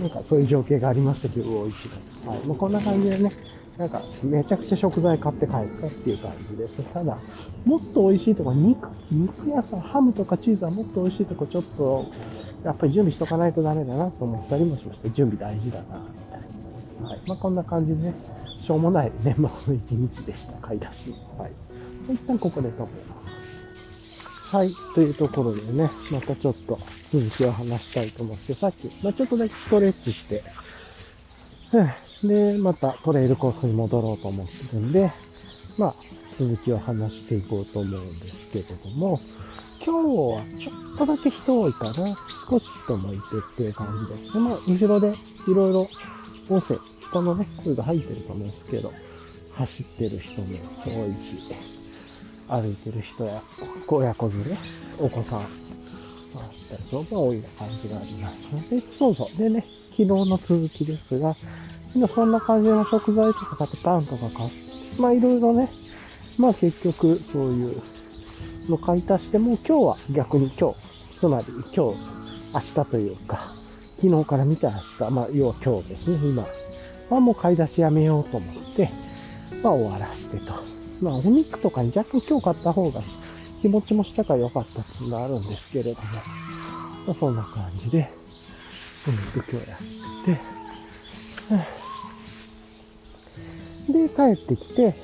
[0.00, 1.88] なんかそういう情景がありましたけど、大市
[2.24, 2.30] 場。
[2.30, 2.40] はい。
[2.44, 3.30] もうこんな感じでね、
[3.78, 6.82] なんかめちゃくちゃ食材買って帰ったっていう感じです。
[6.92, 7.16] ただ、
[7.64, 12.06] もっと美味しいとこ、肉、肉屋さん、ハムとかチーズはもっと美味しいとこ、ちょっと、
[12.64, 15.08] やっぱり準備しとかないとダメだなと思ったりもしました。
[15.10, 16.40] 準備大事だな、みたい
[17.02, 17.08] な。
[17.08, 17.20] はい。
[17.28, 18.14] まあこんな感じでね、
[18.60, 20.54] しょうもない年末の一日でした。
[20.54, 21.14] 買い出し。
[21.38, 21.52] はい。
[22.12, 22.88] 一旦ここで止めま
[23.30, 24.56] す。
[24.56, 24.72] はい。
[24.96, 30.42] というところでね、またちょっと続きを話したいと思って、さっき、まあ、ちょっとだけストレッチして、
[32.22, 35.12] で、またトレイルコースに戻ろうと思ってるんで、
[35.76, 35.94] まあ、
[36.38, 39.18] 続きを話していこうと思うんですけれども、
[39.84, 41.92] 今日はちょっとだけ人多いかな。
[41.92, 44.32] 少し人もいてっていう感じです。
[44.32, 45.14] で、まあ、後ろで
[45.46, 45.88] いろいろ
[46.48, 46.78] 音声
[47.08, 48.92] 人のね、声が入ってると思うんですけど、
[49.52, 50.48] 走ってる人も
[50.84, 51.38] 多いし、
[52.48, 53.42] 歩いてる人や
[53.86, 54.56] 親子連れ、
[54.98, 55.46] お子さん、あっ
[56.68, 59.38] たりそうが多い感じがありますで、そうそう。
[59.38, 59.64] でね、
[59.98, 61.34] 昨日の続きですが、
[61.92, 65.72] 今そんな感じの食材とか買ってパンとか買って、まあいろいろね、
[66.36, 67.82] まあ結局そういう
[68.68, 71.78] の買い足しても今日は逆に今日、つまり今日、
[72.54, 73.52] 明日というか、
[74.00, 74.76] 昨日から見た明
[75.08, 76.46] 日、まあ要は今日ですね、今
[77.10, 78.90] はもう買い出しやめようと思って、
[79.64, 80.52] まあ終わらしてと。
[81.02, 83.00] まあお肉とかに若干今日買った方が
[83.62, 86.06] 気持ちもしたから良かったっていうのはあるんですけれども、
[87.04, 88.16] まあそんな感じで、
[89.08, 89.78] お肉今日やっ
[93.88, 94.94] て、で、帰ってきて、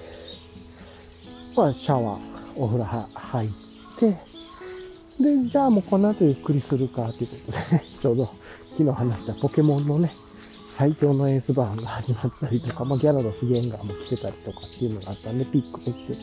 [1.56, 2.20] まあシャワー、
[2.54, 3.50] お風呂入っ
[3.98, 4.18] て、
[5.18, 8.30] で、じゃあもうこの後ゆっくりするかということでね、 ちょうど
[8.72, 10.12] 昨日話したポケモンのね、
[10.68, 16.16] 最強のエースバーンが始まったりとか、まあ、ギャラドスゲンガーも来てたりとかっていうのがあったんで、ピックできて、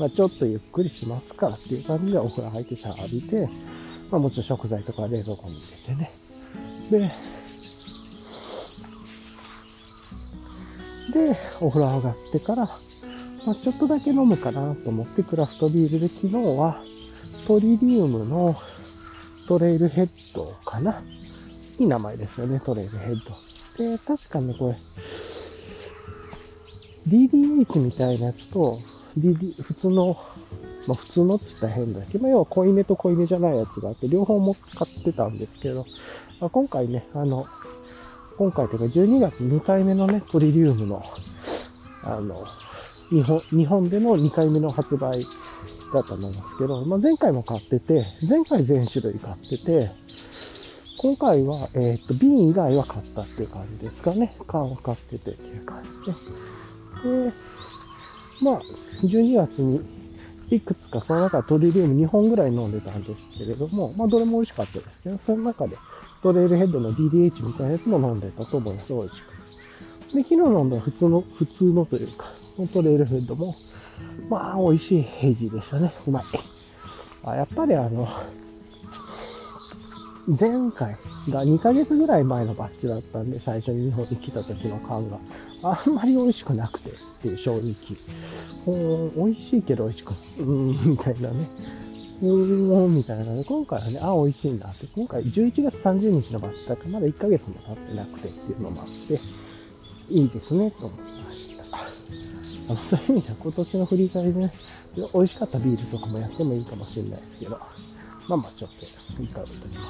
[0.00, 3.48] まあ、ちょっとゆっくりしますかっていう感じでお風呂入ってシャワー浴びて、
[4.10, 6.27] まあ、もちろん食材とか冷蔵庫に入れてね。
[6.90, 6.98] で、
[11.12, 12.64] で、お風呂上がってから、
[13.46, 16.82] まあ、ちょっとだけ飲むかなと思ってクラフトビールで昨日は
[17.46, 18.56] トリリウムの
[19.46, 21.02] トレイルヘッドかな
[21.78, 23.16] いい名前ですよね、トレイルヘッ
[23.76, 23.96] ド。
[23.96, 24.78] で、確かね、これ、
[27.06, 28.80] DDH みたいなやつと、
[29.16, 30.16] DD、普通の
[30.88, 35.86] まあ普通のって言ったら変だけど、まあ要は濃いめと濃いめじゃないやつがあって、両方も買ってたんですけど、
[36.40, 37.46] まあ、今回ね、あの、
[38.36, 41.02] 今回というか12月2回目のね、トリリウムの、
[42.04, 42.46] あの、
[43.10, 45.24] 日本、日本での2回目の発売
[45.92, 49.88] だったと思いますけど、まあ、前回も買ってて、前回全種類買ってて、
[51.00, 54.36] 今回は、えっ、と、瓶以外は買ったっていう感じですかね。
[54.46, 55.82] 缶を買っててっていう感
[57.02, 57.30] じで。
[57.30, 57.32] で、
[58.40, 58.62] まあ、
[59.02, 59.80] 12月に
[60.50, 65.76] いくつかその中トリリウム2本ぐらい飲んでたんですけれども、まあ、どれも美味しかったですけど、その中で
[66.22, 68.92] トレイルヘッドの DDH みたいなやつも飲んでたと思います。
[68.92, 69.38] 美味しく。
[70.14, 72.32] で、昨日飲んだ普通の、普通のというか、
[72.72, 73.56] トレイルヘッドも、
[74.28, 75.92] まあ、美味しいヘイジーでしたね。
[76.06, 76.24] うまい。
[77.24, 78.08] あやっぱりあの、
[80.28, 80.96] 前回
[81.30, 85.18] が2ヶ月ぐらい前のバッチだったんで、最初に日本に来た時の缶が
[85.62, 87.62] あんまり美味しくなくてっていう正直。
[88.66, 88.70] う
[89.10, 91.48] ん、美味しいけど美味しく、うん、みたいなね。
[92.20, 93.44] うーん、みたいなね。
[93.44, 94.86] 今回はね、あ、美味しいんだって。
[94.94, 99.20] 今回11月30日のバッチだからまだ1ヶ月も経ってなくてっていうのもあって、
[100.08, 101.64] いいですね、と思いました。
[102.68, 104.52] あの、そういう意味じゃ今年の振り返りでね、
[105.14, 107.52] 美味しかったビールとかもやってもいいかもしれないですけど、
[108.28, 108.70] まあまあちょっ
[109.16, 109.80] と、いいかときましょ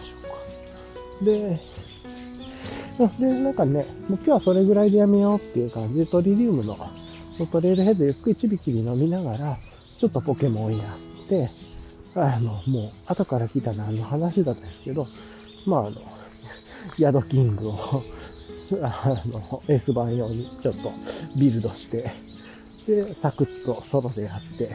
[1.21, 1.25] うか。
[1.25, 1.61] で、
[3.19, 6.77] で、なんかね、もう今日はそれぐらいでやめようっていう感じで、トリリウムの
[7.51, 9.57] トレイルヘッドゆっくりちびちび飲みながら、
[9.99, 10.85] ちょっとポケモンや
[11.25, 11.51] って、
[12.21, 15.07] あの、もう、後から聞いた何の話だったんですけど、
[15.67, 15.97] まあ、あの、
[16.99, 18.03] ヤドキングを
[18.83, 20.93] あの、エース版用にちょっと
[21.37, 22.11] ビルドして、
[22.87, 24.75] で、サクッとソロでやって、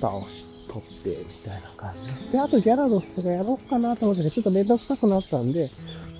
[0.00, 1.94] 倒し、取って、みたいな感
[2.26, 2.40] じで。
[2.40, 5.70] あとギャラドスとかやろうかなと思ってちょっとめんどくさくなったんで、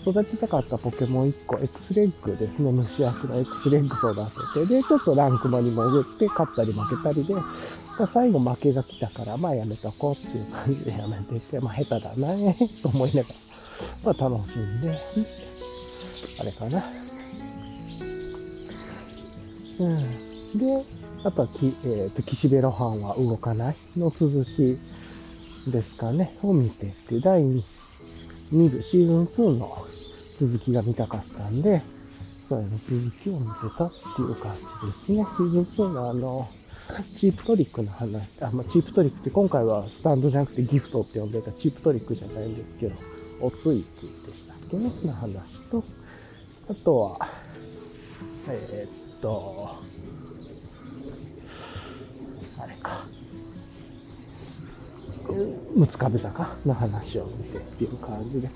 [0.06, 4.14] 育てたかったポケモン1個、X レッグですね、虫役の X レッグ育
[4.54, 7.34] てて、で、ちょっとランクマに潜って、勝ったり負けたりで、
[8.06, 12.28] 最後負けが来たから、まあやめとこうっていう感じでやめてて、まあ下手だな、
[12.82, 13.34] と 思いながら、
[14.14, 14.98] まあ楽しんで、
[16.40, 16.84] あれかな。
[19.80, 20.58] うん。
[20.58, 20.84] で、
[21.24, 24.78] あとはき、えっ、ー、と、岸辺露伴は動かないの続き
[25.70, 27.62] ですかね、を見てて、第2
[28.50, 29.86] 部、シーズン2の
[30.38, 31.82] 続きが見たかったんで、
[32.48, 35.26] それの続きを見せたっていう感じですね。
[35.36, 36.48] シーズン2のあの、
[37.14, 42.96] チープトリックの話、あ、まあ、チープトリックって今回はスタンドじゃなくてギフトって呼んでたチープトリックじゃないんですけど、
[43.40, 44.54] おついついでした。
[44.54, 45.84] っけね、の話と、
[46.68, 47.28] あとは、
[48.48, 49.76] えー、っと、
[52.58, 53.06] あれか、
[55.76, 58.50] 六壁坂の話を見てっていう感じで、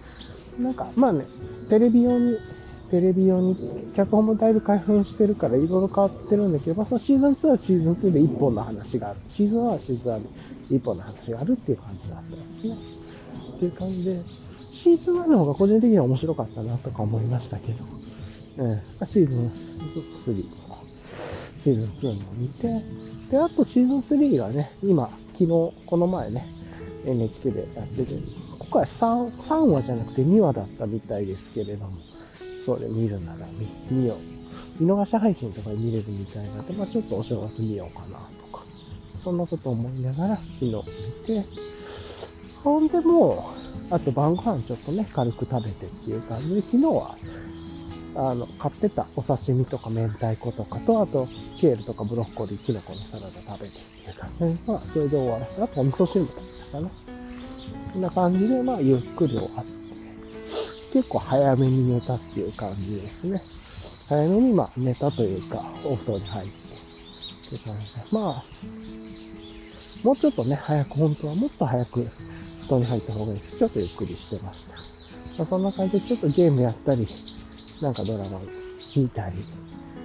[0.59, 1.27] なんか、まあね、
[1.69, 2.39] テレビ用に
[2.93, 3.57] テレビ用に、
[3.97, 9.21] 脚本もだいぶ開封してるからいろいろ変わってるんだけど、まあ、そのシーズン2はシーズン2で1本の話がある。
[9.31, 10.29] シーズン1はシーズン1で
[10.77, 12.77] 1本の話があるっていう感じだったんですね。
[13.57, 14.23] っていう感じで、
[14.71, 17.85] シーズン1の方が個人的には面白かったなとか思いましたけど、
[18.59, 19.49] うん、シーズン3
[20.69, 20.79] も、
[21.59, 22.83] シーズン2も見て、
[23.31, 26.47] で、あとシーズン3がね、今、昨日、この前ね、
[27.07, 28.13] NHK でやってて、
[28.59, 32.12] 今回 3, 3話じゃなくて2話だったみたいですけれども、
[32.65, 33.47] それ見るなら
[33.91, 34.83] 見、見よう。
[34.83, 38.65] 見逃し配信とかで見れるみたいなんで、まあちょっとお正月見ようかなとか、
[39.23, 40.73] そんなこと思いながら昨日見
[41.27, 41.47] て、
[42.63, 43.53] ほんでも
[43.91, 47.17] う、あと晩ご飯ちょっとね、軽く食べてっていう感じで、昨日は、
[48.15, 56.91] あの、買ってたお刺身とか明太子とかと、あと、ケールとかブロッコリー、キノコのサラダ食べてっていう感じで、まあ、それで終わらせて、あとお味噌汁だったかな。
[57.93, 59.82] こんな感じで、まあ、ゆっくり終わって、
[60.93, 63.43] 結構早めに寝たっていう感じですね。
[64.09, 66.55] 早めにまあ寝たというか、お布団に入って
[67.47, 68.15] っていう感じです。
[68.15, 68.45] まあ、
[70.03, 72.07] もうちょっとね、早く、本当はもっと早く
[72.67, 73.59] 布団に入った方がいいです。
[73.59, 74.77] ちょっとゆっくりしてました。
[75.39, 77.09] まあ、そんな感じでちょっとゲームやったり、
[77.81, 78.41] なんかドラマ
[78.95, 79.45] 見たり、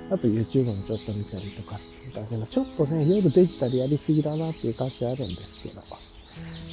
[0.09, 5.81] あと YouTube もちょっと見たりとかっていう感じで、ちょっとね、夜デジタルやりすぎだなっていう感じあるんですけど、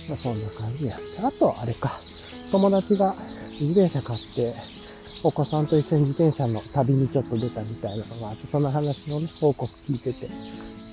[0.09, 1.05] まあそんな感じでやって。
[1.22, 1.99] あとあれか、
[2.53, 3.16] 友達が
[3.61, 4.52] 自転車買って、
[5.22, 10.28] お子さんと一緒に自転車の旅にちょっと出たみたいなのがあって、その話のね、報告聞いてて、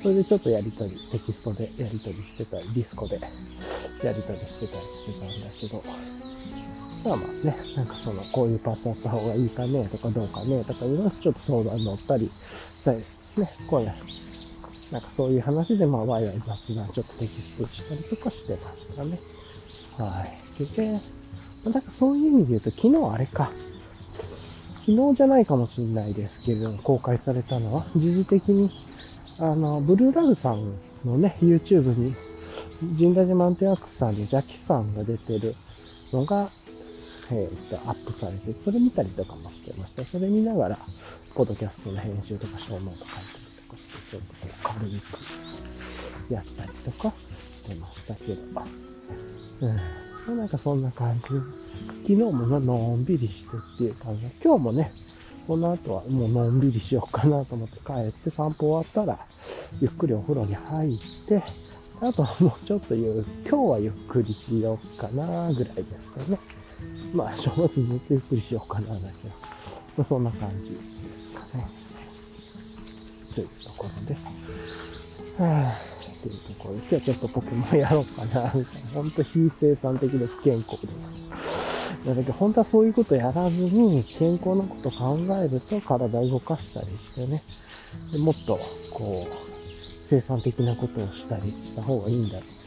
[0.01, 3.20] それでちょっとやりとり、テキストでやりとりしてたり、ディスコで
[4.03, 5.84] やりとりしてたりしてたんだけど、
[7.03, 13.93] まあまあね、なんかその、こういうパーツあった方がいいかね、とかどうかね、とかいうのちょっと相談乗ったりしたりですね、こういう、
[14.91, 19.20] なんかそういう話で、まあ、ワイワイ雑談ちょっとテキストしたりとかしてましたね。
[19.97, 20.76] はい。
[20.76, 20.99] で、
[21.66, 23.51] だからそういう意味で言うと、昨日あれか。
[24.80, 28.72] 昨日じゃないかもしれないですけれども、公開されたのは、時事的に、
[29.39, 30.74] あの、ブルーラグさん
[31.05, 32.16] のね、YouTube に、
[32.97, 35.55] 神田島アンテアックスさんで邪気さんが出てる
[36.12, 36.49] のが、
[37.32, 40.03] えっ、と、アップされて、それ見たりとかもしてました。
[40.03, 40.80] それ見ながら、
[41.36, 43.28] ポッドキャストの編集とかショーノート書いたり
[43.68, 47.14] とかして、ちょっとこう軽くやったりとか
[47.53, 48.41] してましたけど。
[49.62, 50.11] うん。
[50.28, 51.26] なんかそんな感じ。
[52.03, 54.93] 昨日ものんびりしてっていう感じ今日もね、
[55.47, 59.19] この後はもうのんびりしようかなと思って帰って散歩終わったら、
[59.80, 61.43] ゆっくりお風呂に入って、
[61.99, 65.84] あともうちょっとゆ、今日はゆっくりしようかなぐらいで
[66.19, 66.39] すかね。
[67.13, 69.09] まあ、正月ずっとゆっくりしようかなだけど、
[69.97, 71.67] まあ、そんな感じですかね。
[73.34, 74.15] というところで。
[75.43, 75.91] はぁ、
[76.22, 78.89] というところで、今日はちょっとポケモンやろうかな、みたいな。
[78.93, 80.88] ほんと非生産的で不健康で
[81.38, 82.05] す。
[82.05, 87.43] だけど、本当はそういうことやらずに、健康のこと考えると体動かしたりしてね、
[88.11, 88.57] でもっと、
[88.93, 89.51] こう、
[90.01, 92.61] 生産的なことをしたりした方がいいんだろう。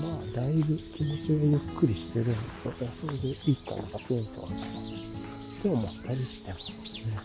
[0.00, 6.64] まあ、だいぶ気持ちがゆっくりしてるんで、それはそれでいいかな、テンションって思ったりしてます
[7.06, 7.16] ね。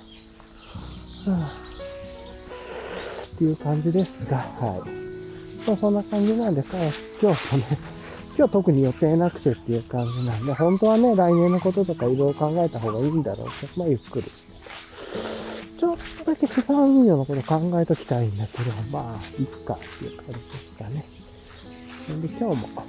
[1.25, 1.64] はあ、
[3.35, 5.67] っていう感じですが、はい。
[5.67, 6.63] まあ、そんな感じなんで、
[7.21, 7.77] 今日もね、
[8.37, 14.55] 今日特に予定なくてっていう感じなんで、本当はね、来年のこととかいろいろ考えた方がいいんだろうけど、まあ、ゆっくりして
[15.77, 21.05] ちょっとだけ資産運用のこと考えときたいんだけど、まあ、いっかっていう感じですかね。
[22.21, 22.83] で、今日も、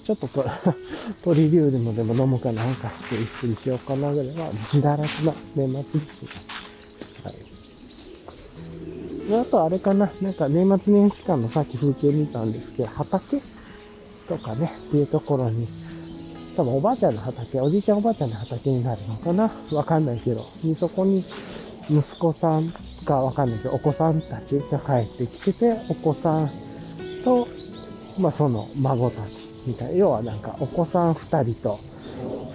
[0.00, 0.44] ちょっとと、
[1.22, 6.22] 鳥流でもでも飲むかなんかしてゆっくりしようかなぐらい、まあ、自堕落な年末です
[6.62, 6.67] ね。
[9.30, 9.40] はい。
[9.40, 13.42] あとあれかな、なんか年末年始間のさっき風景見たんですけど、畑
[14.28, 15.68] とかね、っていうところに、
[16.56, 19.52] 多分おばあちゃんの畑、おじいちゃんおばあちゃんの畑になるのかな？
[19.72, 20.42] わかんないけど、
[20.80, 21.24] そこに
[21.90, 22.72] 息子さん
[23.04, 26.50] かわかんないけど、お子さんたちが帰ってきてて、お子さん
[27.24, 27.46] と、
[28.18, 29.94] まあその孫たちみたいな。
[29.94, 31.78] 要はなんかお子さん二人と、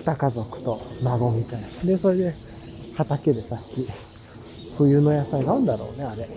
[0.06, 1.68] 二家族と孫みたいな。
[1.86, 2.36] で、それで
[2.96, 3.88] 畑でさっき、
[4.78, 6.28] 冬の野菜なんだろうね、あれ。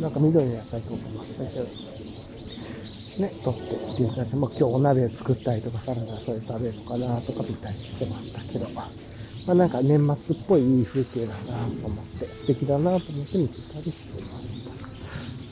[0.00, 8.90] なんか緑の野菜とかもあったけど、ね、取ってっていう感じで、まあ今日お鍋作ったりとかサラダそれ食べるのかなとか見たりしてましたけど、ま
[9.48, 14.46] あ、なんか年末っぽいいい風景だなと思って、素敵だなと思って見てたりしてます。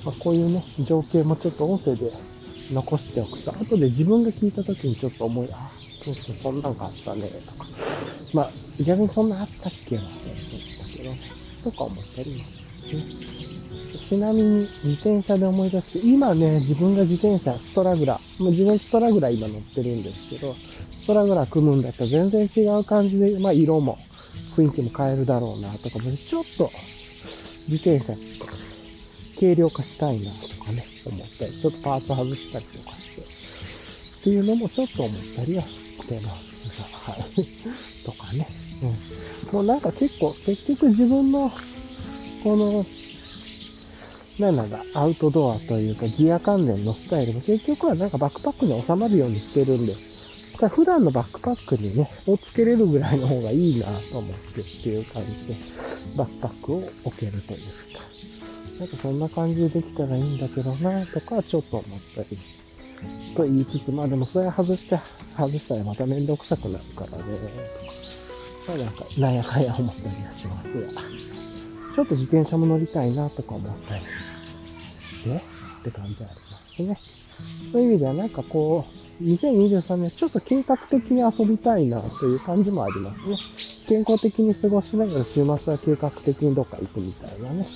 [0.04, 2.12] まあ、こういうね、情景もちょっと音声で
[2.70, 5.70] 残しておくと、後で自分が聞いた時にちょっと思い、あ、
[6.04, 7.66] そうそう、そんなんがあったね、とか。
[8.34, 8.50] まあ、
[8.82, 12.44] 逆にそんなあったっけな、そうしたけど、とか思ったりも
[12.84, 13.33] するね。
[14.08, 20.52] ちなみに自転車で思い出して、今ね、自分が自転車、ストラグラー、もう自分ストラグラ今乗ってるんですけど、
[20.92, 23.98] ストラグラ組むんだったら全然違う感じで、まあ色も
[24.56, 26.70] 雰囲気も変えるだろうなとか、ちょっと
[27.68, 28.14] 自転車
[29.38, 33.22] 軽量化したいなとかね、思ったり、ちょっとパーツ外したりとかして、
[34.20, 38.04] っていうのもちょっと思ったりはしてますが、はい。
[38.04, 38.48] とかね。
[38.82, 39.52] うん。
[39.52, 41.50] もうなんか結構、結局自分の、
[42.42, 42.86] この、
[44.38, 49.94] なんなんだ、アウトドアというかギア関連のスタイルも結局はなんかバックパックに収まるようにしてるんで、
[50.60, 55.56] だ普段のバックパックにね、をつけれるぐらいの方がいいなと思ってっていう感じで、
[56.16, 57.64] バックパックを置けるというか、
[58.80, 62.38] なんかそんな感じでできたらいいんだけどなとかちょっと思ったり、
[63.36, 64.98] と言いつつ、まあでもそれ外して、
[65.36, 67.24] 外したらまためんどくさくなるからね、とか、
[68.68, 70.88] まあなんか、なんやかんや思ったりはしますが、
[71.94, 74.02] ちょっと自転車も乗りたいなとか思ったり。
[75.24, 76.28] して、って感じあ
[76.78, 77.14] りますね。
[77.72, 78.84] そういう意味ではなんかこ
[79.20, 83.36] う、2023年ちょっと計画的に遊びたいなという感じもありますね。
[83.88, 87.68] 健康的に過ごしながら週末は計画的にどっか行くみたいなね。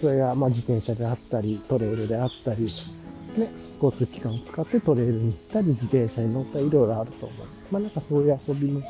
[0.00, 3.50] それがま自転車であったり、トレイルであったり、ね、
[3.82, 7.46] 交通機関を使ってトレイルに行ったり、自転車に乗ったり、いろいろあると思う。
[7.70, 8.80] まあなんかそういう遊びも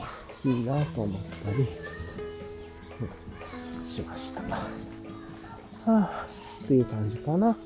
[0.45, 1.67] いいなと思ったり、
[3.83, 4.43] うん、しました。
[4.43, 4.69] は
[5.87, 6.27] あ、
[6.65, 7.57] っていう感じかな。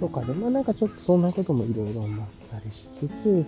[0.00, 0.20] とか。
[0.22, 3.44] で、まあなんかちょっとそんなこともいろいろ思ったりしつつ、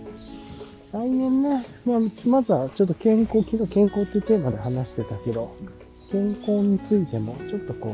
[0.91, 5.55] 来年ね、まあ、まずはちょっと健康、昨日健康っていうテーマで話してたけど、
[6.11, 7.93] 健康についてもちょっとこう、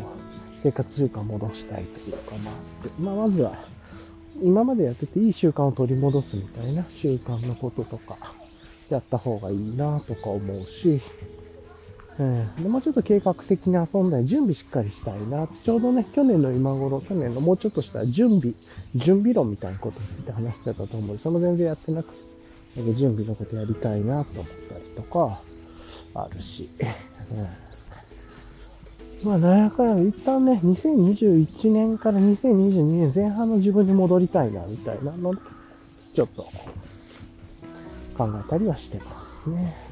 [0.63, 3.67] 生活習慣戻したいというか、まあ、まあ、まずは、
[4.41, 8.17] 今までやってていい習慣を取り戻すみたいな習慣のこととか、
[8.89, 11.01] やった方がいいなとか思うし、
[12.19, 12.55] うん。
[12.55, 15.47] でもうちょっと計画的に遊んだり、準備しっかりしたいな。
[15.47, 18.55] ちょうどね、去年の今頃、去年のもうちょっとした準備、
[18.95, 22.13] 準備論みたいなことについて話してたと思うその全然やってなく
[22.75, 25.41] て、準備のことやりたいなと思ったりとか、
[26.13, 26.69] あるし。
[29.23, 35.41] うん、まあ、なんやかんや、一旦ね、2021年から2022年前半の自分に戻りたいな、みたいなので、
[36.13, 36.47] ちょっと、
[38.17, 39.84] 考えたりはしてますね。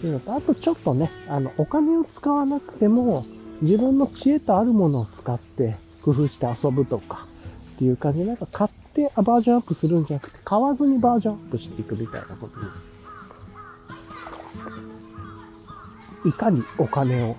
[0.00, 3.26] っていうのと、あとちょっとね、あの、お金を使わなくても、
[3.60, 7.26] 自分の知恵とあるものを使って工夫して遊ぶとか
[7.74, 12.58] っていう感じで、なんか買ってバージョンアップするんじゃなくて、買わずにバージョンアップしていくみたいなこと
[16.22, 17.36] に、いかにお金を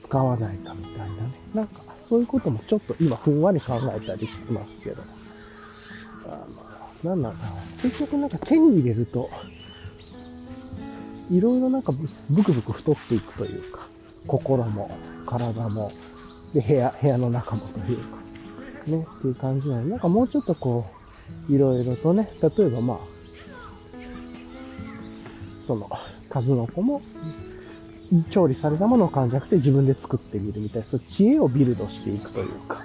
[0.00, 1.14] 使わないかみたいなね。
[1.54, 5.02] なんか、そういうこともちょっと今ふんわり考えたりしてますけど。
[6.24, 7.52] あまあ、なんなんかな。
[7.82, 9.28] 結局なんか手に入れると、
[11.30, 11.92] いろいろなんか
[12.30, 13.86] ブクブク太っていくというか、
[14.26, 14.90] 心も
[15.26, 15.92] 体も、
[16.54, 18.16] で、部屋、部屋の中もというか、
[18.86, 20.86] ね、っていう感じなので、なんかもうちょっとこ
[21.48, 22.98] う、いろいろとね、例えばまあ、
[25.66, 25.90] その、
[26.30, 27.02] 数の子も、
[28.30, 32.82] 調理されたものを感じなくて自分で作ってみるみたいな、そう知恵をビルドしていくというか、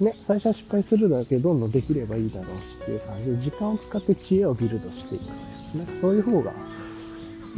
[0.00, 5.78] ね、最初は失敗するだけどんどんできればいいだろうしっていう感じで、時間を使って知恵をビルドしていくという。
[5.78, 6.52] なんかそういう方が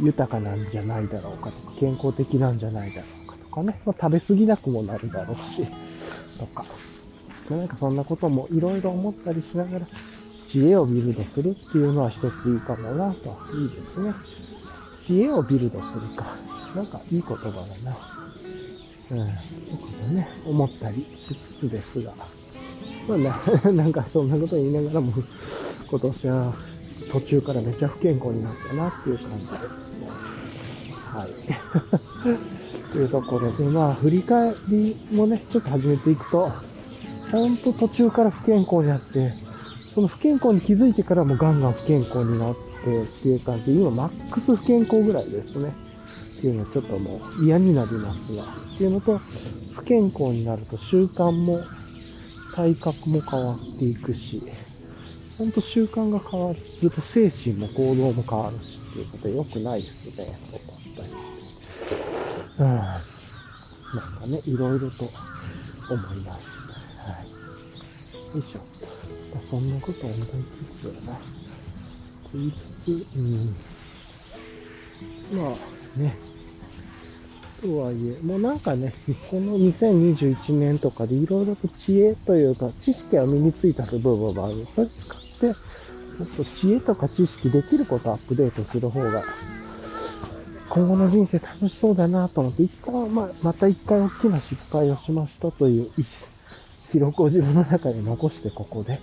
[0.01, 5.65] 豊かなんじゃないだろうかとか、健康的なんじゃないだろうかとかね、まあ、食べ過ぎなくもなるだろうし、
[6.39, 6.65] とか、
[7.49, 9.87] なんかそんなこともいろいろ思ったりしながら、
[10.45, 13.37] 知恵をビルドするっていうのは一ついいかもなと。
[13.53, 14.13] いいですね。
[14.99, 16.35] 知恵をビルドするか。
[16.75, 17.51] なんかいい言葉だ
[17.89, 17.97] な。
[19.11, 19.17] うん。
[19.17, 22.13] ということね、思ったりしつつですが。
[23.07, 25.13] まあな、 なんかそんなこと言いながらも、
[25.89, 26.53] 今年は
[27.11, 29.90] 途中からめっちゃ不健康になったなっていう感じです。
[31.11, 31.29] はい。
[32.93, 36.51] というところで、まあ、振り返りもね、ちょっと始めていくと、
[37.31, 39.33] ほんと途中から不健康になって、
[39.93, 45.73] その不健康に気づいてからもガンガン不健康になってっていう感じで、今マックス不健康ぐらいですね。
[46.37, 48.43] っていうのはちょっともう嫌になりますが。
[48.43, 49.19] っていうのと、
[49.73, 51.61] 不健康になると習慣も
[52.55, 54.41] 体格も変わっていくし、
[55.37, 60.37] ほんと習慣が変わると精神も行動も変わるしっていうことで良くないですね。
[62.61, 62.67] うん。
[62.67, 63.01] なん
[64.19, 65.09] かね、いろいろと
[65.89, 66.59] 思います。
[66.99, 68.35] はい。
[68.35, 68.61] よいしょ。
[69.49, 70.27] そんなこと思い
[70.63, 71.13] つつな。
[71.13, 71.19] と
[72.33, 73.55] 言いつつ、うん。
[75.33, 76.15] まあね。
[77.61, 78.93] とはいえ、もうなんかね、
[79.29, 84.67] この2021年とかでいろいろと知恵というか、知識は身についた部分がある。
[84.75, 85.51] それ使って、ちょ
[86.23, 89.23] っと知恵とか知識できることアップデートする方が
[90.73, 95.91] 今後の人生楽しそうだなと思って、一回、ま、また一回大きな失敗をしましたという意思
[96.93, 99.01] 記録を自分の中で残してここで、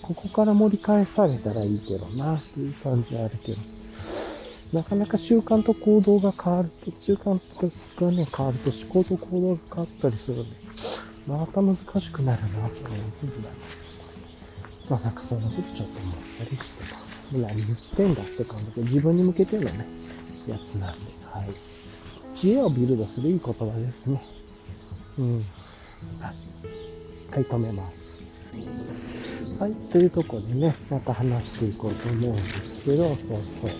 [0.00, 3.58] ここから盛り返されたらいいけどな、っていう感じはあるけど、
[4.72, 7.38] なかなか習慣と行動が変わると、習慣
[8.00, 10.56] がね、変わると思考と行動が変わったりするんで、
[11.26, 12.70] また難しくなるな、と思い
[13.30, 13.50] つつだ
[14.88, 17.12] まあなんかそんなことちょっと思ったりして。
[17.32, 19.86] 何言ってんだって感じで、自分に向けてのね、
[20.50, 21.50] やつなんで、はい。
[22.34, 24.24] 知恵をビルドするいい言葉ですね。
[25.18, 25.44] うん。
[26.20, 28.18] はい、止めます。
[29.58, 33.70] はい、というとこでね、また話していこうと思うんですけど、そうそう。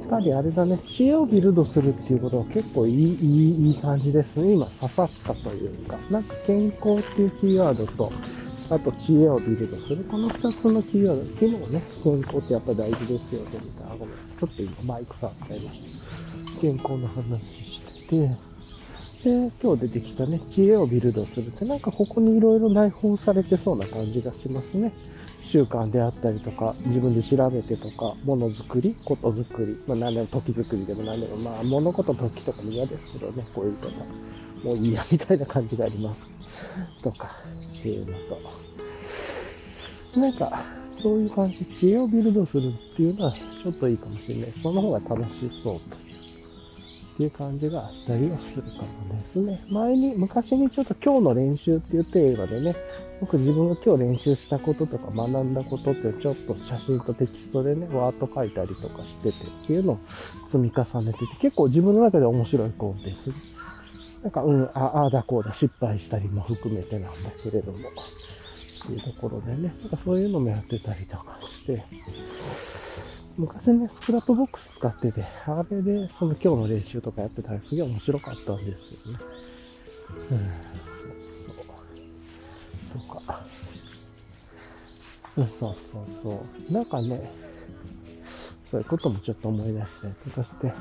[0.00, 4.54] やっぱりあれだね、知恵をビルドするっていうことは結構いい、いい、いい感じですね。
[4.54, 8.10] 今刺さったというか、なんか健康っていうキーワードと、
[8.70, 10.04] あと知恵をビルドする。
[10.04, 11.24] この二つのキーワード。
[11.34, 13.96] 昨日ね、健康ってやっぱ大事ですよね、みたいな。
[13.96, 14.27] ごめん。
[14.38, 16.60] ちょっと今マイク触っちゃいました。
[16.60, 18.28] 健康の話してて、
[19.24, 24.92] で、今日出てきたね、知恵をビルドするって、なんかここにいろいろ内包されてそうな感じがしますね。
[25.40, 33.92] 習慣であったりとか、自分で調べてとか、ものづくり、ことづくり、まあ何でも時づくりでも何でも、まあ物事時とかも嫌ですけどね、こういうこと。
[34.68, 36.28] もういいや、みたいな感じがあります。
[37.02, 37.36] とか、
[37.78, 38.12] っていうの
[40.14, 40.64] と、なんか、
[41.02, 44.52] そういう感じ、知恵をビルドするっていうのはちょっといいかもしれない。
[44.52, 46.08] その方が楽しそうと。
[47.18, 49.64] っていう感じがあったりはするかもですね。
[49.68, 52.76] 前に、昔にちょっと今日の練習っていうテーマでね、
[53.20, 59.98] 僕自分が今日練習したこととか学んだことってちょっと写真とテキストでね、ワード書いたりとかしててっていうのを
[60.46, 63.32] 積み重ねてて、結構自分の中で面白いコンテンツ。
[64.22, 67.78] なんか、うん、ああだこうだ失敗したりも含めてなんだけれども、
[68.84, 71.84] っていうところでね、なんかそういうのもやってたりとかして、
[73.36, 79.18] 昔ね、スクラップボックス使ってて、あれでその今日の練習とかやってたらすげえ面白かったんですよね。
[80.30, 80.48] うん、そう
[81.46, 81.52] そ
[82.98, 83.00] う。
[83.00, 83.40] とか。
[85.36, 86.72] うんそうそうそう。
[86.72, 87.30] なんかね、
[88.66, 90.72] そういうこともちょっと思い出したりとかして、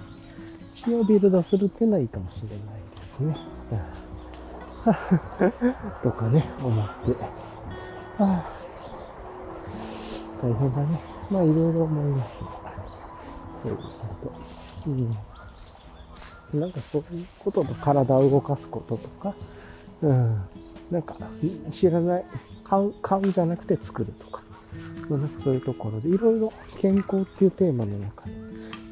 [0.73, 2.57] 知恵をビルドするっていうのはいいかもしれない
[2.95, 3.35] ですね。
[3.71, 4.07] うん
[6.03, 7.56] とかね、思って。
[8.17, 8.45] はあ、
[10.41, 10.99] 大変だね。
[11.29, 12.49] まあ、いろいろ思いますが。
[13.63, 13.83] そういうこ
[14.83, 14.89] と。
[14.89, 16.59] うん。
[16.59, 19.35] なんかそういうことと体を動かすこととか、
[20.01, 20.41] うん。
[20.89, 21.15] なんか、
[21.69, 22.25] 知らない、
[22.63, 24.41] 買う、買うじゃなくて作るとか。
[25.09, 28.31] なんかそういうところで、いろいろ健康っていうテーマの中で、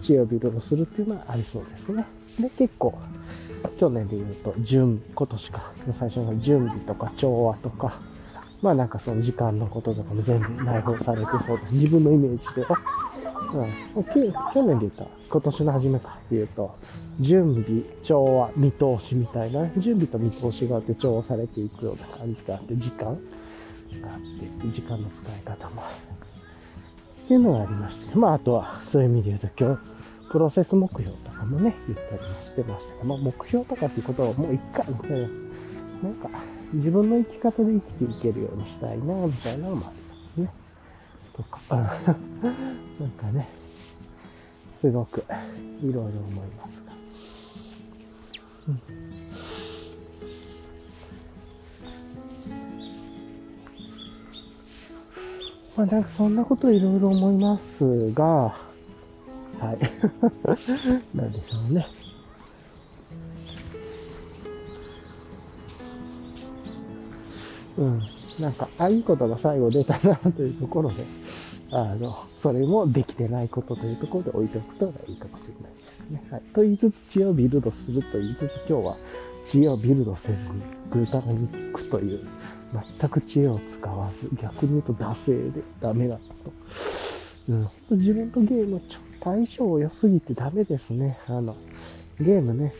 [0.01, 2.05] 知恵をビルドするっていうのはありそうですね。
[2.39, 2.97] で、結構、
[3.77, 7.99] 去年で言うと、準、今年か、最初の準備とか調和とか、
[8.65, 11.75] まあなんかその時間のこととかも全部内包されてそうです。
[11.75, 12.75] 自分のイメージでは。
[13.95, 16.75] うん、去年で言った、今年の初めかっていうと、
[17.19, 23.19] 準備、調和、見通しみたいな、準備と見通しがあって調和されていくような感じがあって、時間があっ
[24.63, 25.83] て、時間の使い方も。
[25.83, 34.87] っていうのがありまして、まああとはそういう意味で言うと今日、プロセス目標とかもね、言ったりもしてましたけど、まあ、目標とかっていうことをもう一回、
[36.01, 36.29] なんか、
[36.73, 40.49] 自分の生き方で生きていけるようにしたいな、みたいなのもありますね。
[41.33, 43.47] とか、 なんかね、
[44.81, 45.23] すごく
[45.81, 46.93] いろいろ思いますが。
[48.69, 48.81] うん
[55.75, 59.77] まあなんかそんなこといろいろ思いますが、はい。
[61.13, 61.85] なんでしょうね。
[67.77, 68.01] うん。
[68.39, 71.03] なんか、あ、いいことが最後出たなというところで、
[71.71, 76.23] あの、それもできてないことというところで置いておくといいかもしれないですね。
[76.29, 76.41] はい。
[76.53, 78.97] と言いつつ知恵をビルドすると言いつつ今日は
[79.45, 80.61] 知恵をビルドせずに
[80.91, 82.19] グルタミックという
[82.99, 86.53] 全く知恵を使わず逆に言うと惰性でダメだったと。
[87.49, 87.69] うん。
[87.91, 91.19] 自分とゲームちょっと相性良すぎてダメですね。
[91.27, 91.55] あの、
[92.19, 92.73] ゲームね、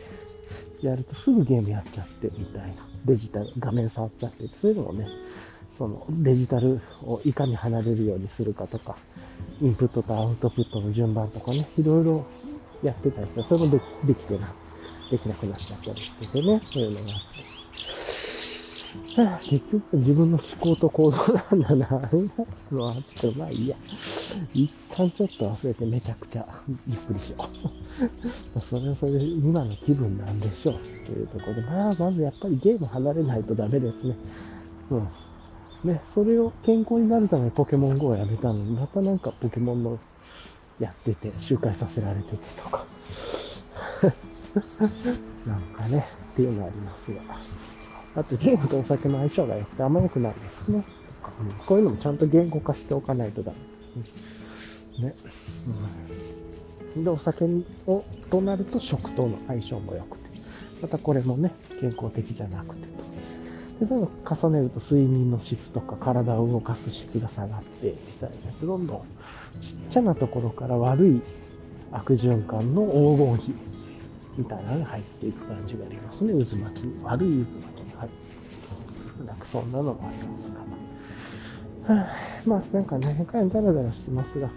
[0.80, 2.95] やるとすぐゲームやっちゃってみたいな。
[3.06, 5.06] デジタル、画面触っちゃって、そういうのもね、
[5.78, 8.96] そのデジタルをいかに離れるようにするかとか、
[9.62, 12.26] インプットとアウトプットの順番とかね、いろいろ
[12.82, 14.52] やってたりして、それもできできてな、
[15.10, 17.06] できなくなっちゃったりしててね、そういうのが
[19.32, 23.76] あったり結局自分の思考と行動なんだな、ありますのはあって、まあいいや。
[24.52, 26.46] 一旦ちょっと忘れてめちゃくちゃ
[26.86, 27.36] びっくりしよ
[28.54, 28.60] う。
[28.60, 30.74] それはそれで今の気分なんでしょう。
[31.06, 34.16] というところで、まあまずやっぱりゲーム離れないとダメですね。
[34.90, 35.08] うん。
[35.84, 39.98] ね、それを健康になるためにポケモン GO をやめたのに、またなんかポケモンの
[40.80, 42.84] やってて、周回させられててとか。
[45.46, 47.20] なんかね、っていうのありますが。
[48.16, 50.82] あとゲームとお酒の相性が良くてあんま良くないですね。
[51.40, 53.58] うん、こういうのもちゃんと言語化しておかないとダメ
[54.98, 55.14] ね。
[56.96, 57.44] うん、で、お酒
[57.86, 60.26] をとなると食との相性も良くて。
[60.82, 63.84] またこれもね、健康的じゃなくてと。
[63.84, 68.66] で、その重ねると睡眠の質とか体を動かす質が下がって、みたいな。
[68.66, 69.02] どんどん
[69.60, 71.20] ちっちゃなところから悪い
[71.92, 73.54] 悪循環の黄金比
[74.36, 76.32] みたいなのが入っていく感じがありますね。
[76.32, 76.86] 渦巻き。
[77.02, 77.96] 悪い渦巻き。
[77.96, 78.10] はい。
[79.26, 80.85] なんかそんなのもありますが。
[82.46, 84.50] まあなんかね、変化ダラダラしてますが、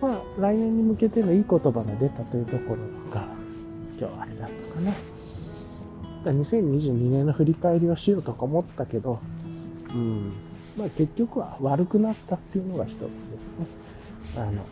[0.00, 2.76] まあ来年に向けてのいい言葉が出たというところ
[3.12, 3.26] が、
[3.98, 4.92] 今日あれだったかな。
[6.24, 9.20] だ2022年の振り返りをしようとか思ったけど、
[9.94, 10.32] うん。
[10.76, 13.16] まあ結局は悪くなったっていうのが一つですね。
[14.36, 14.64] あの、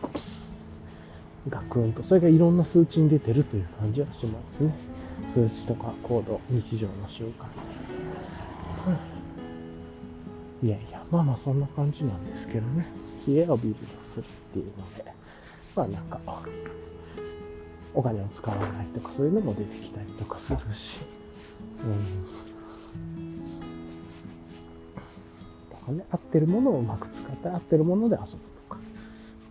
[1.49, 4.73] ガクンと、それがいろんな数値に出てるという感じはしますね。
[5.33, 7.29] 数値とか行動、日常の習慣。
[10.63, 12.87] いやいや、まあまあそんな感じなんですけどね。
[13.27, 13.81] 冷えをビルド
[14.13, 15.05] するっていうので、
[15.77, 16.21] まあなんか、
[17.95, 20.99] お金を使わないとかそういうのも出てきたりとかするし、
[21.85, 22.27] うん。
[25.71, 28.27] とかね、合ってるものをうまく使って合ってるもので遊ぶ
[28.69, 28.81] とか。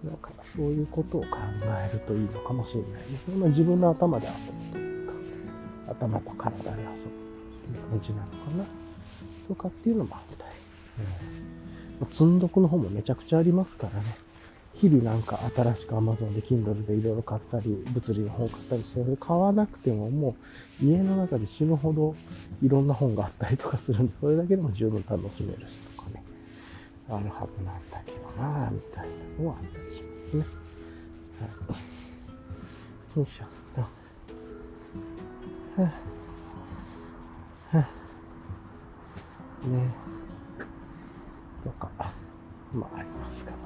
[0.06, 1.28] だからそういうことを考
[1.64, 3.38] えるといいのかもしれないですね。
[3.38, 4.34] まあ、自分の頭で遊
[4.72, 5.14] ぶというか、
[5.92, 8.66] 頭と体で遊ぶという感じなのかな。
[9.48, 10.37] とかっていうのもあっ
[10.98, 11.08] たり、
[12.02, 14.18] うん、積んどくの方もめちゃくちゃありますからね。
[14.76, 20.36] 日々なんか新しく Amazon で Kindle でいろいろ買ったり、物理の本買ったりして、買わなくてもも
[20.80, 22.16] う家の中で死ぬほど
[22.62, 26.24] いろんな本があったりとかするんで、それだけでも十分楽しめるしとかね、
[27.10, 29.08] あるはずなんだけどなぁ、みたい
[29.40, 30.46] なのはあったりしますね。
[31.40, 31.76] は
[33.16, 33.20] い。
[33.20, 33.82] よいしょっと。
[33.82, 37.82] はぁ、はぁ、は
[39.70, 40.17] ね。
[41.68, 41.90] とか、
[42.74, 43.58] まあありますから。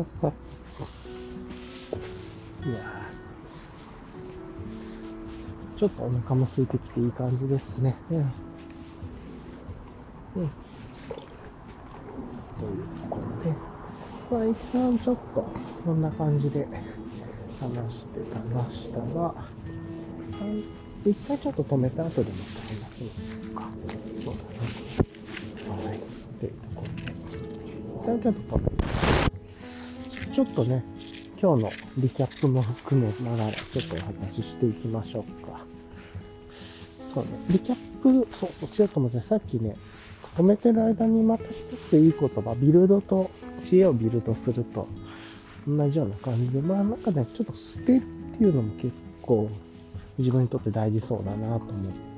[2.70, 3.00] いや
[5.78, 7.96] ちょっとお腹も空いてきていい感じですね。
[8.10, 8.18] うん。
[8.18, 8.26] うん。
[10.34, 10.50] という
[13.02, 13.54] ところで、
[14.30, 15.50] まあ一旦ちょっと
[15.86, 16.68] こんな感じで
[17.58, 19.34] 話してたましたが、
[21.06, 23.70] 一回ちょっと止めた後でまた話しますか。
[24.22, 24.42] そうだ
[25.80, 25.86] ね。
[25.86, 26.19] はい。
[26.40, 28.60] というところで、一旦ちょっと、
[30.32, 30.82] ちょっとね、
[31.40, 35.60] 今日のリキャップも含めながらちょっとお話ししていきましょうか。
[37.14, 39.76] そうね、リキャップ、そうしようと思って、さっきね、
[40.36, 43.30] 止めてる間にまた一ついい言葉、ビルドと
[43.64, 44.88] 知恵をビルドすると
[45.68, 48.00] 同じような感じで、まあなんかね、ちょっと捨てるっ
[48.38, 49.50] ていうのも結構
[50.18, 52.09] 自分にとって大事そうだなと思って、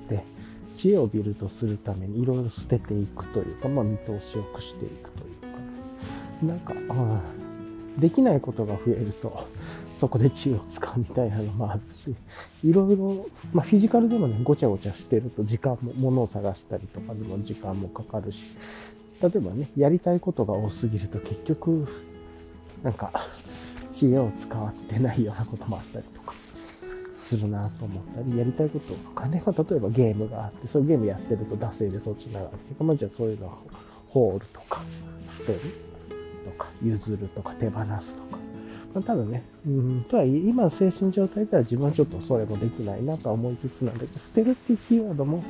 [0.74, 7.20] 知恵をビルドするためにいろいろ捨てていくというか、まあ見通しよくしていくというか、なんか、あ
[7.98, 9.46] できないことが増えると、
[10.00, 12.14] そこで知恵を使うみたいなのもあるし、
[12.64, 18.44] いろいろ、まあフィジカルでもね、ごちゃごちゃしてると時間も、物を探したりとかでも時間もかかるし、
[19.20, 21.86] 例えばね、やりたいことが多すぎると結局、
[22.82, 23.12] なんか、
[23.92, 26.41] 知恵を使ってないようなこともあったりとか。
[27.22, 33.58] するなと思ったり、やりたいこととかね、まあ、例えばゲームがあって、そういうゲームやってると惰性でそっちに流れてまあ、じゃあそういうのを
[34.08, 34.82] ホールとか、
[35.38, 35.58] 捨てる
[36.44, 38.38] とか、譲るとか、手放すとか。
[38.94, 45.42] まあ、多分ね、うん、とはいえ、今の精神状態では自分はちょっとそれもできないなと思いつつなんで、捨てるっていうキーワードも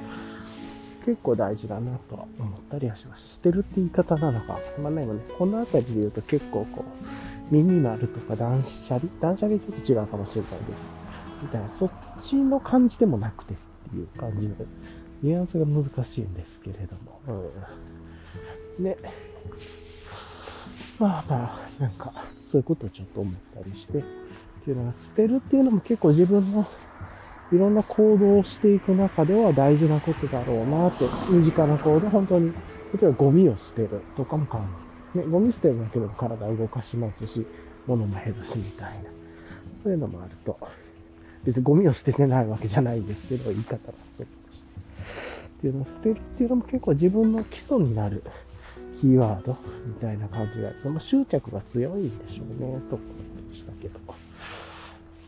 [1.04, 3.34] 結構大事だなと思ったりはします。
[3.34, 6.84] 捨てるって言い方なのか、まあね、この辺りで言うと結構こ
[7.50, 9.10] う、ミニマルとか断捨離？
[9.20, 11.01] 断捨離ちょっと違うかもしれないです。
[11.42, 11.90] みたいな、そっ
[12.22, 13.56] ちの感じでもなくてっ
[13.90, 14.54] ていう感じの、
[15.22, 17.20] ニュアンスが難しいんですけれども、
[18.78, 18.84] うん。
[18.84, 18.96] ね。
[20.98, 22.12] まあまあ、なんか、
[22.50, 24.02] そういうことをちょっと思ったりして、っ
[24.64, 26.66] ていうのが、捨てるっていうのも結構自分の
[27.52, 32.54] いろんな行動をしていく中では大事なことだろうなって、身近な行動、本当に、例
[33.02, 37.46] えばゴミを捨てるとかも考えね、ゴミ捨てるだけでも体を動かしますし、
[37.86, 39.10] 物も減るしみたいな。
[39.82, 40.56] そういうのもあると、
[41.44, 44.26] 別にゴミを捨ててないわけじゃないんですけど、言い方がそう？
[44.52, 44.72] して。
[45.58, 48.22] っていうのを捨てるっていうのも結構自分の基礎になる
[49.00, 50.90] キーワードみたいな感じがある。
[50.90, 53.08] まあ、執着が強いんでしょうね、と思っ
[53.50, 54.00] てしたけど。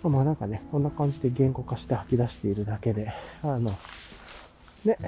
[0.09, 3.13] まあなんかね、こんな感じで言語化して吐き出しているだけで、
[3.43, 3.71] あの、
[4.85, 4.99] ね、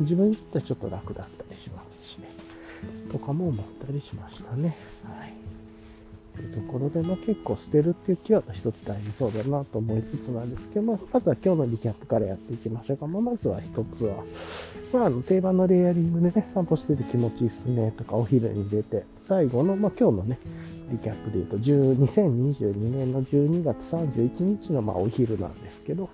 [0.00, 2.28] 自分にとってはちょっと楽だったりしますしね、
[3.10, 4.76] とかも思ったりしましたね。
[5.04, 5.34] はい。
[6.36, 13.06] というところで、まあ、結構捨てるっていうキーワード一つ大事そうだなと思いつつなんですけど、まあ、まずは今日のリキャップからやっていきましょうか。
[13.06, 14.24] まあ、まずは一つは、
[14.92, 20.38] まあ、あの定番のレイヤリングでね、散歩してて気持ちいいっすねとか、お昼に出て、最後の、まあ、今日のね、
[20.90, 26.10] リキャップで言うと、2022年の12月31日の、まあ、お昼なんですけど、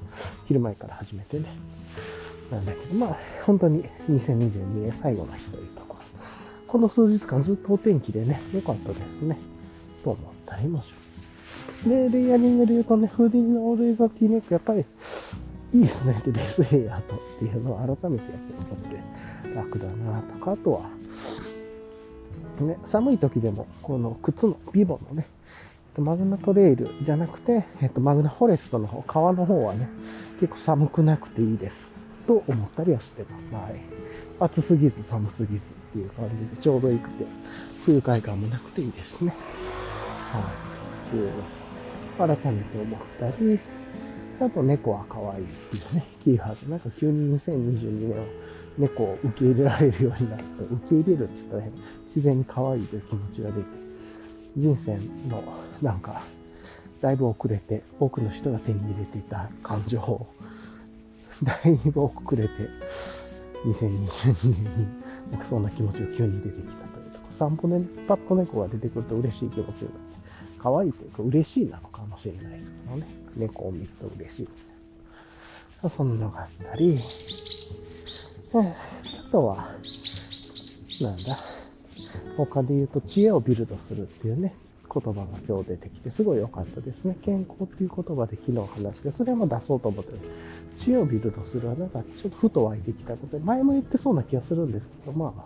[0.47, 1.47] 昼前から始めてね、
[2.51, 6.01] なんだけど、まあ、本当に2022年最後の日というところ。
[6.67, 9.39] この数日間ずっとお天気でね、良かったですね。
[10.03, 10.99] と思ったりもしま
[11.83, 11.89] す。
[11.89, 14.85] で、レイヤリングで言うとね、フーディーのオールエザティーネック、やっぱり
[15.75, 20.83] いいですねってベースヘイヤーとっていうのを改めてやって思って楽だなとか、あとは、
[22.61, 25.27] ね、寒い時でも、この靴のビボのね、
[25.97, 29.89] マグナトレイルじゃなくて、えっと、マグナフォレストの方、川の方はね、
[30.41, 31.93] 結構寒くなくていいです。
[32.27, 33.53] と思ったりはしてます。
[33.55, 33.81] はい。
[34.39, 37.25] 暑すぎず寒すぎずっていう感じでちょうどよくて、
[37.85, 39.35] 不愉快感もなくていいですね。
[40.33, 41.09] はい。
[41.09, 41.33] っていう
[42.19, 43.61] の改めて思ったり、
[44.41, 46.71] あと猫は可愛いっていうね、キーワード。
[46.71, 48.25] なんか急に2022年は
[48.79, 51.63] 猫を受け入れられるようになると、受け入れるって言ったら
[52.07, 53.67] 自然に可愛いという気持ちが出て、
[54.57, 54.97] 人生
[55.29, 55.43] の
[55.83, 56.23] なんか、
[57.01, 60.27] だいぶ遅れて、多くの人が手に入れていた感情を、
[61.43, 62.49] だいぶ遅れて、
[63.65, 64.69] 2022年に、
[65.31, 70.08] なんかそんな気持ちが急に出てきたというとこ散歩で、パッと猫が出てくると嬉しい気持ちにな
[70.59, 73.07] 可愛いというか嬉しいなのかもしれないですけどね。
[73.37, 74.49] 猫を見ると嬉しい。
[75.89, 76.99] そんなのがあったり、
[78.53, 79.69] あとは、
[81.01, 81.39] なんだ、
[82.37, 84.55] 他で言うと知恵をビルドするっていうね、
[84.93, 87.17] 言葉が今日出てきてすごい良かったですね。
[87.23, 90.25] 健康っていう言葉で昨日話して、それも出そうと思ってます。
[90.85, 95.45] 知恵をビルドするはなんかちょっとふと湧いてきたことで、前も言ってそうな気がするんですけど、まあ、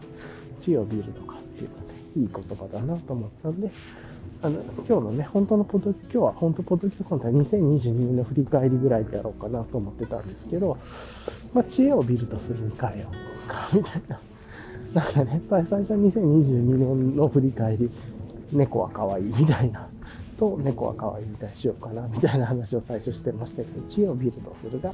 [0.61, 3.71] 知恵をビルドかっていうかね、いい言葉だなと思ったんで、
[4.43, 10.77] あの、今日のね、本当のポッド、今日は本当ポッドキャストの2022年の振り返りぐらいでやろうかなと思ってたんですけど、
[11.55, 13.09] まあ、知恵をビルドするに変えよ
[13.47, 14.21] うか、みたいな。
[14.93, 17.89] なんかね、やっぱり最初は2022年の振り返り、
[18.53, 19.89] 猫は可愛いみたいな
[20.37, 24.93] と猫は可愛いみたいにしようかなみたいな話を最初してましたけど、知恵をビルドするが、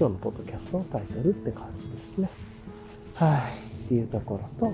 [0.00, 2.28] 今日のポッドキャストのタイトルって感じですね。
[3.14, 3.84] はい。
[3.84, 4.72] っていうところと、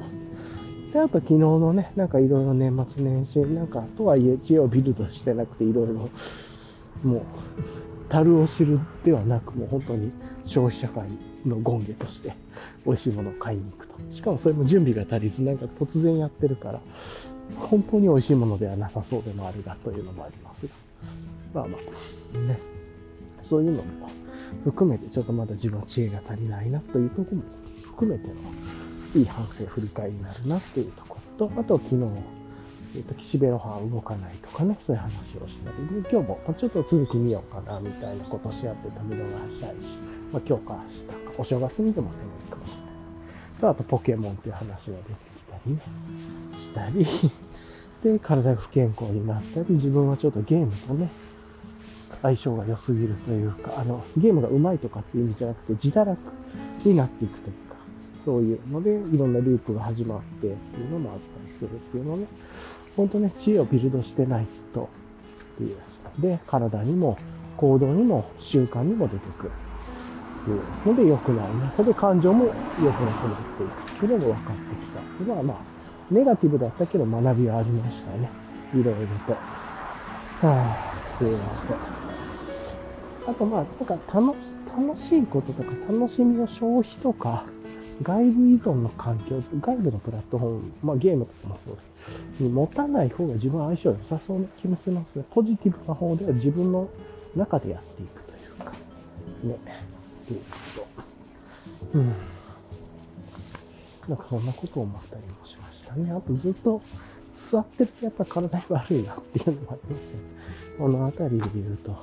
[0.93, 6.09] で、あと昨日のね、なんかいろいろ年末年始、なんかとはいえ知恵をビルドしてなくていろいろ、
[7.03, 7.22] もう、
[8.09, 10.12] 樽を知るではなく、もう本当に
[10.45, 11.05] 消費社会
[11.45, 12.34] の権下として
[12.84, 13.95] 美味しいものを買いに行くと。
[14.12, 16.80] しかもそれも準備が足りず、なんか突然やってるから、
[17.57, 20.72] 本当に美味しいものではなさそうでもあるがというのもありますが。
[21.55, 21.78] まあま
[22.34, 22.59] あ、ね。
[23.43, 24.09] そういうのも
[24.64, 27.43] 含めてちょっとまだ自分は知恵が足りないなというところも
[27.84, 28.34] 含めての
[29.16, 32.04] いい反省、振り返りになるなっていうところと、あと昨日、
[32.96, 35.10] えっ、と、岸辺露伴動かないとかね、そういう話
[35.44, 35.76] をしたり、
[36.10, 39.98] 今日もちょっと続き見ようかなみたいなことし合ってた見逃したいし、
[40.32, 42.86] まあ、今日か明日か、お正月にでも手もいいかもしれない。
[43.60, 45.80] と、あとポケモンっていう話が出てきたりね、
[46.56, 47.06] したり、
[48.12, 51.10] で、体が不健康になったり、自分はちょっとゲームとね、
[52.22, 56.18] 相性が良すぎるというか、あの、ゲームが上手いとかっていう意味じゃなくて、自堕落
[56.84, 57.54] になっていくという、
[58.27, 62.27] そういうので、いろんなループが始まってっていうのもあったりするっていうのね、
[62.97, 64.91] 本当ね、知恵をビルドしてないと
[65.55, 65.77] っていう。
[66.18, 67.16] で、体にも、
[67.57, 69.51] 行動にも、習慣にも出てくる。
[69.51, 71.72] っていうので良くないね。
[71.77, 72.55] それで感情も良く
[72.85, 73.12] なくなっ
[73.57, 75.24] ていくっていうのも分かってきた。
[75.24, 75.57] ではまあ、
[76.11, 78.29] ネガティブだったけど学びはありましたね。
[78.74, 80.47] いろいろと。
[80.47, 81.45] はぁ、っていうの
[83.24, 83.31] と。
[83.31, 84.35] あとまあ、なんか楽
[84.77, 87.45] 楽しいこととか楽しみの消費とか、
[88.03, 92.42] 外部依存の環境、外部のプラットフォーム、まあゲームとかもそうです。
[92.42, 95.24] に持たない方が自分は相性良さそうな気もしますね。
[95.30, 96.88] ポジティブな方では自分の
[97.34, 98.72] 中でやっていくというか、
[99.44, 99.59] ね、
[100.24, 100.47] っていうこ
[101.92, 101.99] と。
[101.99, 102.14] うん。
[104.09, 106.12] なんかそんなことを思ったりもしましたね。
[106.12, 106.80] あとずっと
[107.34, 110.36] 座ってるとやっぱ体に悪いなっていうのもありますね。
[110.78, 111.97] この辺りで言うと、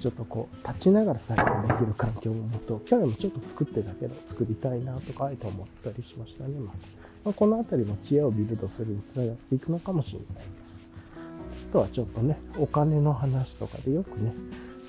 [0.00, 6.58] ちょっとこう、立ちながら作業できる環境をもと、去年もちょっと作ってたけど、作りたいなとか、あえて思ったりしましたね。
[6.58, 6.74] まあ、
[7.24, 10.46] まあ、この辺りも知恵をビルドするにつながっていくのかもしれないです。
[11.70, 14.32] あとはちょっとね、お金の話とかでよくね、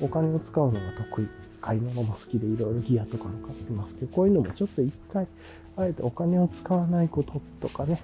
[0.01, 1.27] お金を使うのが得意。
[1.65, 5.25] 買い物も好きでいろいろギアとかも買ってますけど、こういうのもちょっと一回、
[5.77, 7.99] あえてお金を使わないこととかね、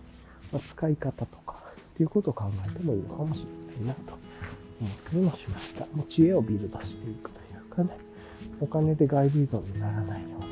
[0.51, 1.57] まあ、使い方とか
[1.93, 3.45] っていうことを考えてもいいのかもし
[3.79, 4.17] れないなと
[4.81, 5.85] 思ったりもしました。
[5.93, 7.97] もう知恵をビルドしていくというかね、
[8.59, 10.51] お金で外部依存にならないようなこ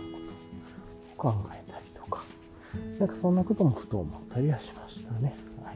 [1.20, 2.24] とを考えたりとか、
[3.00, 5.36] なんかそんなこともふと思ったりはしましたね。
[5.64, 5.76] はい。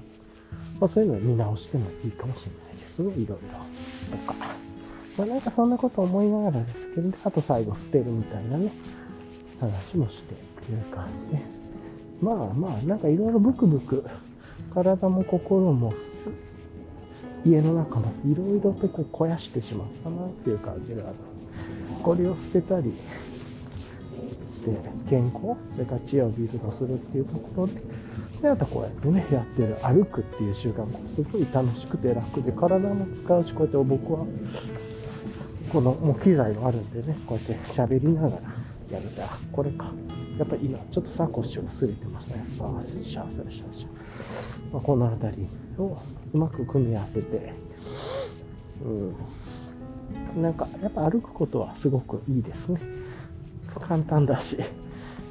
[0.80, 4.36] まあそういうのを見直してもいいかもしれないですいろいろとか。
[5.18, 8.72] まあなんかそんなこと思いながらですけど、ねあと最後捨てるみたいなね、
[9.60, 11.44] 話もしてっていう感じで。
[12.22, 14.06] まあまあ、なんかいろいろブクブク、
[14.74, 15.94] 体も心も、
[17.46, 21.16] 家の中もいろいろとこう肥やしてしまったなっていう感じがある。
[22.02, 22.94] これを捨てたり
[24.52, 24.78] して、
[25.10, 27.82] 健康、それから知恵をビルドするっていうところで、
[28.42, 34.26] で、あとこうやってね、やってる歩くっていう習慣もすごい楽しくて楽で、体も使うし、こうやって僕は、
[35.72, 38.34] このもう機材があるんでね、こうやって喋りながら
[38.92, 39.92] やると、あ、これか。
[40.38, 42.44] やっぱり今、ちょっとサコッシュが擦れてますね。
[42.46, 44.74] さあ、シャーシャーシャーシャー。
[44.74, 45.98] まあ、この辺りを
[46.34, 47.54] うまく組み合わせて、
[48.84, 50.42] うん。
[50.42, 52.80] なんか、やっぱ歩くことはすごくいいですね。
[53.80, 54.58] 簡単だし、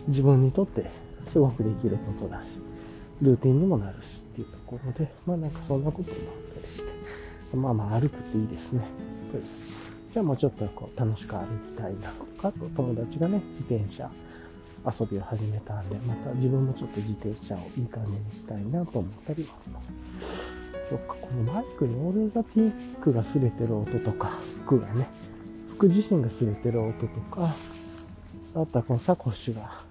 [0.08, 0.90] 自分にとって
[1.30, 2.46] すごくできることだし、
[3.20, 8.84] ルーティンにもなるしっていうところで、まあなんかそんなこともあったりして、まあまあ歩くっていいですね。
[10.12, 14.10] じゃあもうちょっとこう楽しく歩きたいなとか、と友達がね、自転車、
[14.84, 19.86] 遊びを始めたんで、また自分もちょっと自転車をいい感じにしたいなと思ったりもします。
[20.90, 24.30] そっか、このマイクにオールザティックが擦れてる音とか、
[24.64, 25.06] 服がね、
[25.70, 27.54] 服自身が擦れてる音とか、
[28.54, 29.82] あとはこのサコッシュが、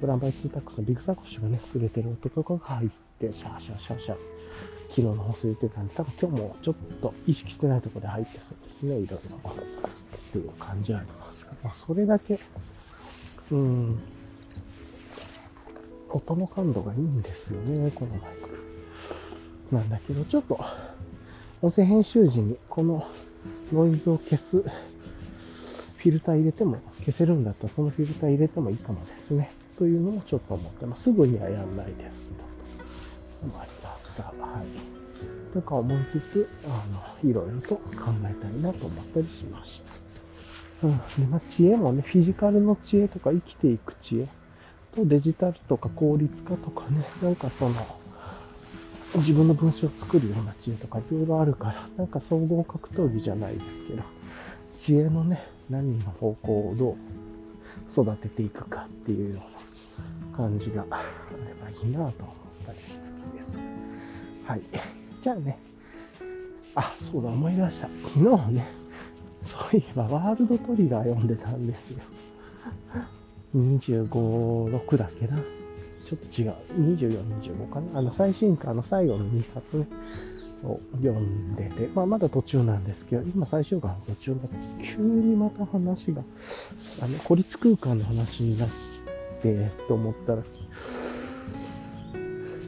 [0.00, 4.16] ブラウンバイツータックスのビッグサコッシュがね、擦れてる音とかが入って、シャーシャーシャーシャー、
[4.90, 9.50] 昨日の放送言ってたんで、多分今日もちょっと意識してないところで入ってそうですね、いろいろ。
[9.50, 12.38] っていう感じはありますが、まあ、それだけ
[13.50, 13.98] うん。
[16.12, 19.74] 音の感度がいいんですよね、このマイク。
[19.74, 20.58] なんだけど、ちょっと、
[21.62, 23.06] 音声編集時にこの
[23.72, 24.62] ノイズを消す
[26.00, 29.52] フィルター入れても、消せるんだったらそのフィルター入れてもいいかもですね。
[29.78, 31.04] というのもちょっと思ってます。
[31.04, 32.22] すぐにはやんないです
[33.42, 33.58] けど。
[33.58, 35.52] ありますが、はい。
[35.52, 36.68] とか思いつつ、あ
[37.24, 37.82] の、いろいろと考
[38.24, 39.82] えたいなと思ったりしまし
[40.80, 40.86] た。
[40.86, 40.96] うん。
[40.96, 44.28] で、まあ、知恵もね、フィジカルの知恵とか生きていく知恵
[44.94, 47.74] とデジタルとか効率化とかね、なんかその、
[49.16, 54.02] 自分の文章を作るような知恵とかいろいろあるから、なんか総合格闘技じゃないですけど、
[54.76, 56.96] 知恵のね、何の方向をどう
[57.90, 59.42] 育てていくかっていうよ
[60.28, 62.12] うな感じがあればいいなと思っ
[62.66, 63.58] たりしつつです。
[64.46, 64.62] はい。
[65.20, 65.58] じゃあね、
[66.74, 67.88] あ、そうだ、思い出した。
[68.14, 68.66] 昨日ね、
[69.42, 71.98] そういえばワールドトリガー読んでたんですよ。
[73.54, 75.36] 25、6だっけな？
[76.04, 76.54] ちょっと違う。
[76.78, 77.98] 24、25かな？
[77.98, 79.86] あの、最新刊の最後の2冊ね、
[80.64, 84.56] を読んでて、まあ、まだ途中なんですけど、今最終巻の途中です
[84.96, 86.22] 急にまた話が、
[87.02, 88.68] あの、孤立空間の話になっ
[89.42, 90.42] て、と思ったら、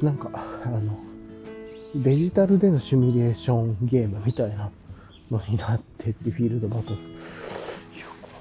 [0.03, 0.99] なんか、あの、
[1.95, 4.70] デジタルでのシミュレーションゲームみたいな
[5.30, 6.97] のになってって、フィールドバトル。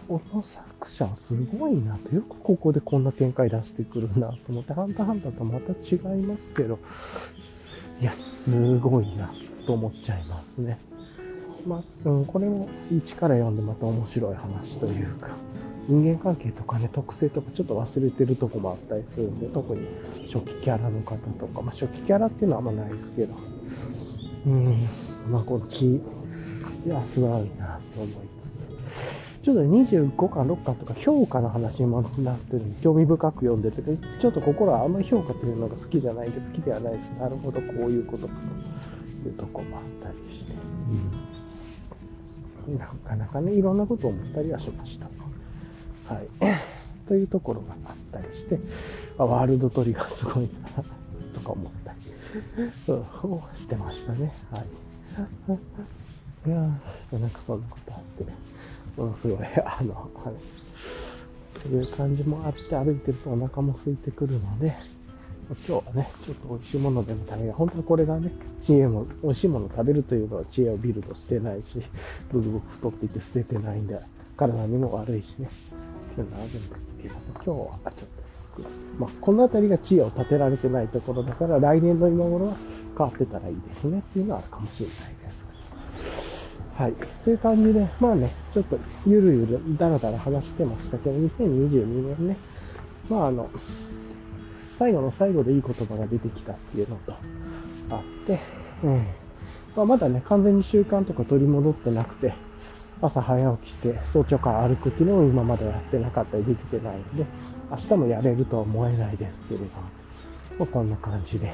[0.08, 2.15] この作者すごいなと。
[2.15, 6.79] よくここでこんな展開出してくるなと思って、ハンターハンターとまた違いますけど、
[7.99, 9.32] いや、すごいな
[9.65, 10.79] と思っちゃいますね。
[11.65, 15.29] まあ、うん、これも一から読んでまた面白い話というか、
[15.88, 19.88] 人間関係とかね、特性とかちょっと忘れてるとこもあったりするんで、特に
[20.32, 23.36] 初期キャラの方とか、まあ初期キャラっていうのはあんまないですけど、
[24.47, 24.88] うん、
[25.29, 26.01] まあこっち、い
[26.88, 28.30] や、すごいなと思い
[29.44, 33.82] ちょっと25巻、6巻とか評価の話にもなってる、興味深く読んでて、
[34.20, 38.34] ちょっと心はあんまり評価というのが好きじゃないんで、好きではないですなるほど、こういうことか
[39.24, 40.54] というとこもあったりして、
[42.68, 45.08] うん、なかなかね、いろんなことを思ったりはしました。
[46.14, 46.28] はい。
[47.08, 48.60] というところがあったりして、
[49.18, 50.84] あワールドトリガーすごいな、
[51.34, 53.06] とか思ったり、そう
[53.58, 54.32] してましたね。
[54.52, 54.66] はい。
[56.48, 58.51] いや、なんかそんなことあってね。
[58.98, 61.62] ものすごい、あの、はい。
[61.62, 64.76] という感じもあって歩いてるとお腹も空いてくるので、
[65.68, 67.56] 今日はね、ちょっと美味しいものでも食べよう。
[67.56, 68.32] 本当はこれがね、
[68.62, 71.82] 知恵も、美味しいもの食べるというのは知恵をビルドしてないし、
[72.32, 74.00] ブクブク太っていて捨ててないんで、
[74.38, 75.50] 体にも悪いしね。
[76.16, 76.72] そういうのあるんです
[77.02, 78.10] けど、今日はちょっ
[78.64, 82.56] と、まあ、この辺りが知恵を立てられてないところだから、来年の今頃は
[82.98, 85.51] 変わってたらいいですねっていうのはあるかもしれないです。
[86.82, 86.93] はい。
[87.23, 92.38] という感じで、まあね、ちょっとゆるゆるだらだら話してましたけど、2022年ね、
[93.07, 93.51] まああの、
[94.79, 97.13] 最後の最後でいい言葉が出てきたっていうのと
[97.91, 98.39] あって、
[98.84, 99.05] うん。
[99.75, 102.34] まあ、まだね、完全に習慣とか取り戻ってなくて、
[102.99, 107.25] 朝早起きして早朝から歩くっていうのを今までやってなかったりできてないので、
[107.69, 109.71] 明日もやれるとは思えないですけれども、
[110.57, 111.53] まあ、こんな感じで、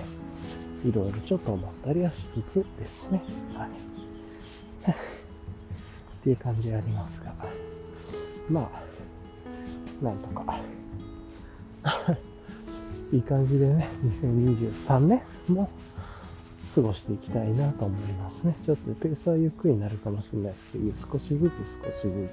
[0.86, 3.22] いろいろちょっと思ったりはしつつですね。
[3.54, 3.87] はい。
[4.92, 7.34] っていう感じありますが、
[8.50, 8.70] ま
[10.02, 10.60] あ、なんとか
[13.12, 15.70] いい感じでね、2023年も
[16.76, 18.56] 過ごしていきたいなと思いますね。
[18.66, 22.30] ちょっとペースはゆっくりになるかもしれないですけど、少しずつ少しずつで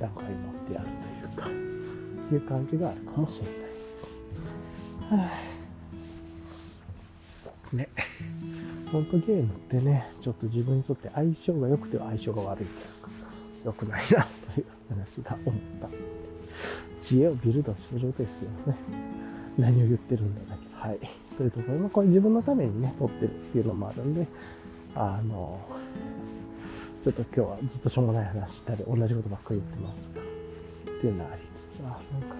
[0.00, 0.86] 段階持ってやる
[1.36, 1.48] というか、
[2.34, 5.28] いう感じがあるかもしれない。
[7.76, 7.88] ね。
[8.92, 13.08] 本当ゲームってね、ちょっと自分にとって相性が良くて相性が悪いというか、
[13.64, 15.88] 良くないなという話が思った。
[17.00, 18.76] 知恵をビルドするですよね。
[19.58, 20.88] 何を言ってるんだだけ。
[20.88, 20.98] はい。
[21.38, 24.26] というところも、これ自分のためにね、撮ってるっていうのもあるんで、
[24.94, 25.58] あの、
[27.02, 32.34] ちょっと今日はずっとしょうもない話したり、同じことばっかり言ってますが、っていうのはありつつ、あ、なんか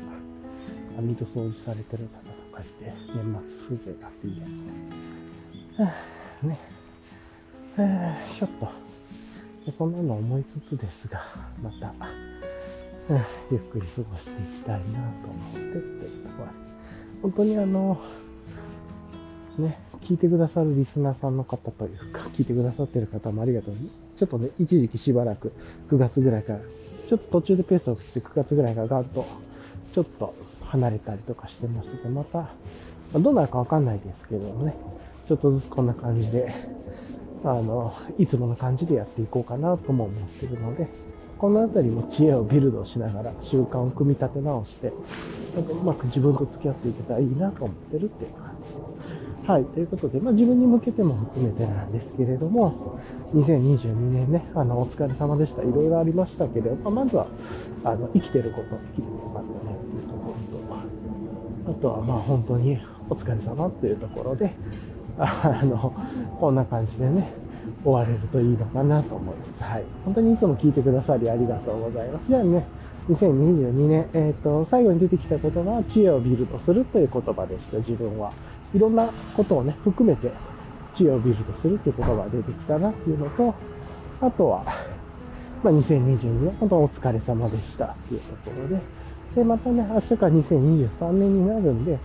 [0.96, 4.48] な、網戸掃除されてる方とかいて、年末風情があっていいです
[5.78, 6.21] ね。
[6.42, 6.58] ね。
[7.78, 8.68] えー、ちょっと、
[9.78, 11.24] そんなの思いつつですが、
[11.62, 11.92] また、
[13.08, 16.48] えー、ゆっくり過ごしていきたいなと思ってっていうところ
[17.22, 18.00] 本当にあの、
[19.58, 23.74] ね、聞いてくださるリスナーさんの方というか、聞いてくださってる方もありがとう。
[24.16, 25.52] ちょっとね、一時期しばらく、
[25.88, 26.58] 9月ぐらいから、
[27.08, 29.24] ちょっと途中でペースを落ちて9月ぐらいからガンと、
[29.92, 30.34] ちょっと
[30.64, 32.48] 離れたりとかしてましたけど、また、
[33.18, 34.74] どうなるかわかんないですけどもね、
[35.32, 36.52] ちょっとずつこんな感じで、
[37.42, 40.86] あの、いつもの感じでやっていこうかなとも思ってるので、
[41.38, 44.92] このあたりも知恵をビルドしながら習慣を組み立て直して、
[45.56, 48.54] なんかうまく自分と付き合っていけたらいいなと思ってるっていう感
[49.42, 49.48] じ。
[49.50, 49.64] はい。
[49.64, 53.00] ということで、まあ自分に向けても含めてなんですけれども、
[53.34, 55.62] 2022年ね、あの、お疲れ様でした。
[55.62, 57.26] いろいろありましたけれど、まあ、まずは、
[57.84, 60.34] あの、生きてること、生きてよかったねっていうとこ
[61.64, 62.78] ろと、あとはまあ本当に
[63.08, 64.54] お疲れ様っていうところで、
[65.18, 65.92] あの、
[66.40, 67.32] こんな感じでね、
[67.84, 69.62] 終われるといいのかなと思います。
[69.62, 69.84] はい。
[70.04, 72.28] 本当にいつも聞いてくださりありがとうございます。
[72.28, 72.66] じゃあね、
[73.08, 78.32] 2022年、えっ、ー、と、最後に出てきた言葉は知恵をビルドするという言葉でした、自分は。
[78.74, 80.30] いろんなことをね、含めて
[80.92, 83.54] 知恵をビルドするっていうことが出てきたなっていうのと、
[84.20, 84.64] あとは、
[85.62, 88.82] まあ、2022年、本当お疲れ様でしたっていうところで、
[89.34, 91.98] で、またね、明日から2023年になるんで、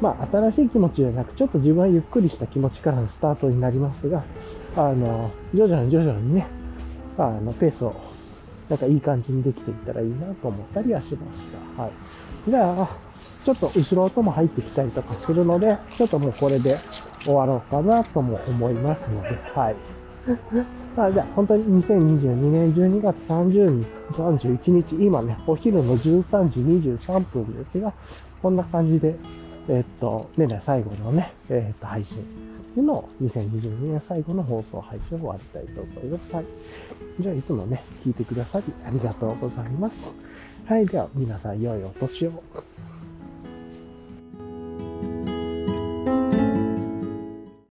[0.00, 4.24] まあ、新しい気持ちじゃなく、ちょっと自分はゆっくりした気持ちからのスタートになりますが、
[4.76, 6.46] あの、徐々に徐々にね、
[7.18, 7.94] あの、ペースを、
[8.68, 11.40] なんかいい感じにできていったらいいなと思ったりはしまし
[11.76, 11.82] た。
[11.82, 11.92] はい。
[12.48, 12.88] じゃあ、
[13.44, 16.78] ちょっと後ろ音も入ってきたりとかするので、ちょっともうこれで
[17.24, 19.76] 終わろうかなとも思いますので、はい。
[20.96, 27.92] まあじゃあ、本当に2022年12月30日、31日、今ね、お昼の13時23分ですが、
[28.42, 29.16] こんな感じで、
[29.70, 32.20] えっと、年内最後のね、えっと、配信っ
[32.74, 36.34] ていうのを2022年最後の放送配信を終わりたいと思います。
[36.34, 36.44] はい。
[37.20, 40.12] じゃあ、いつもね、聞いてくださりありがとうございます。
[40.66, 40.86] はい。
[40.86, 42.42] では、皆さん良いお年を。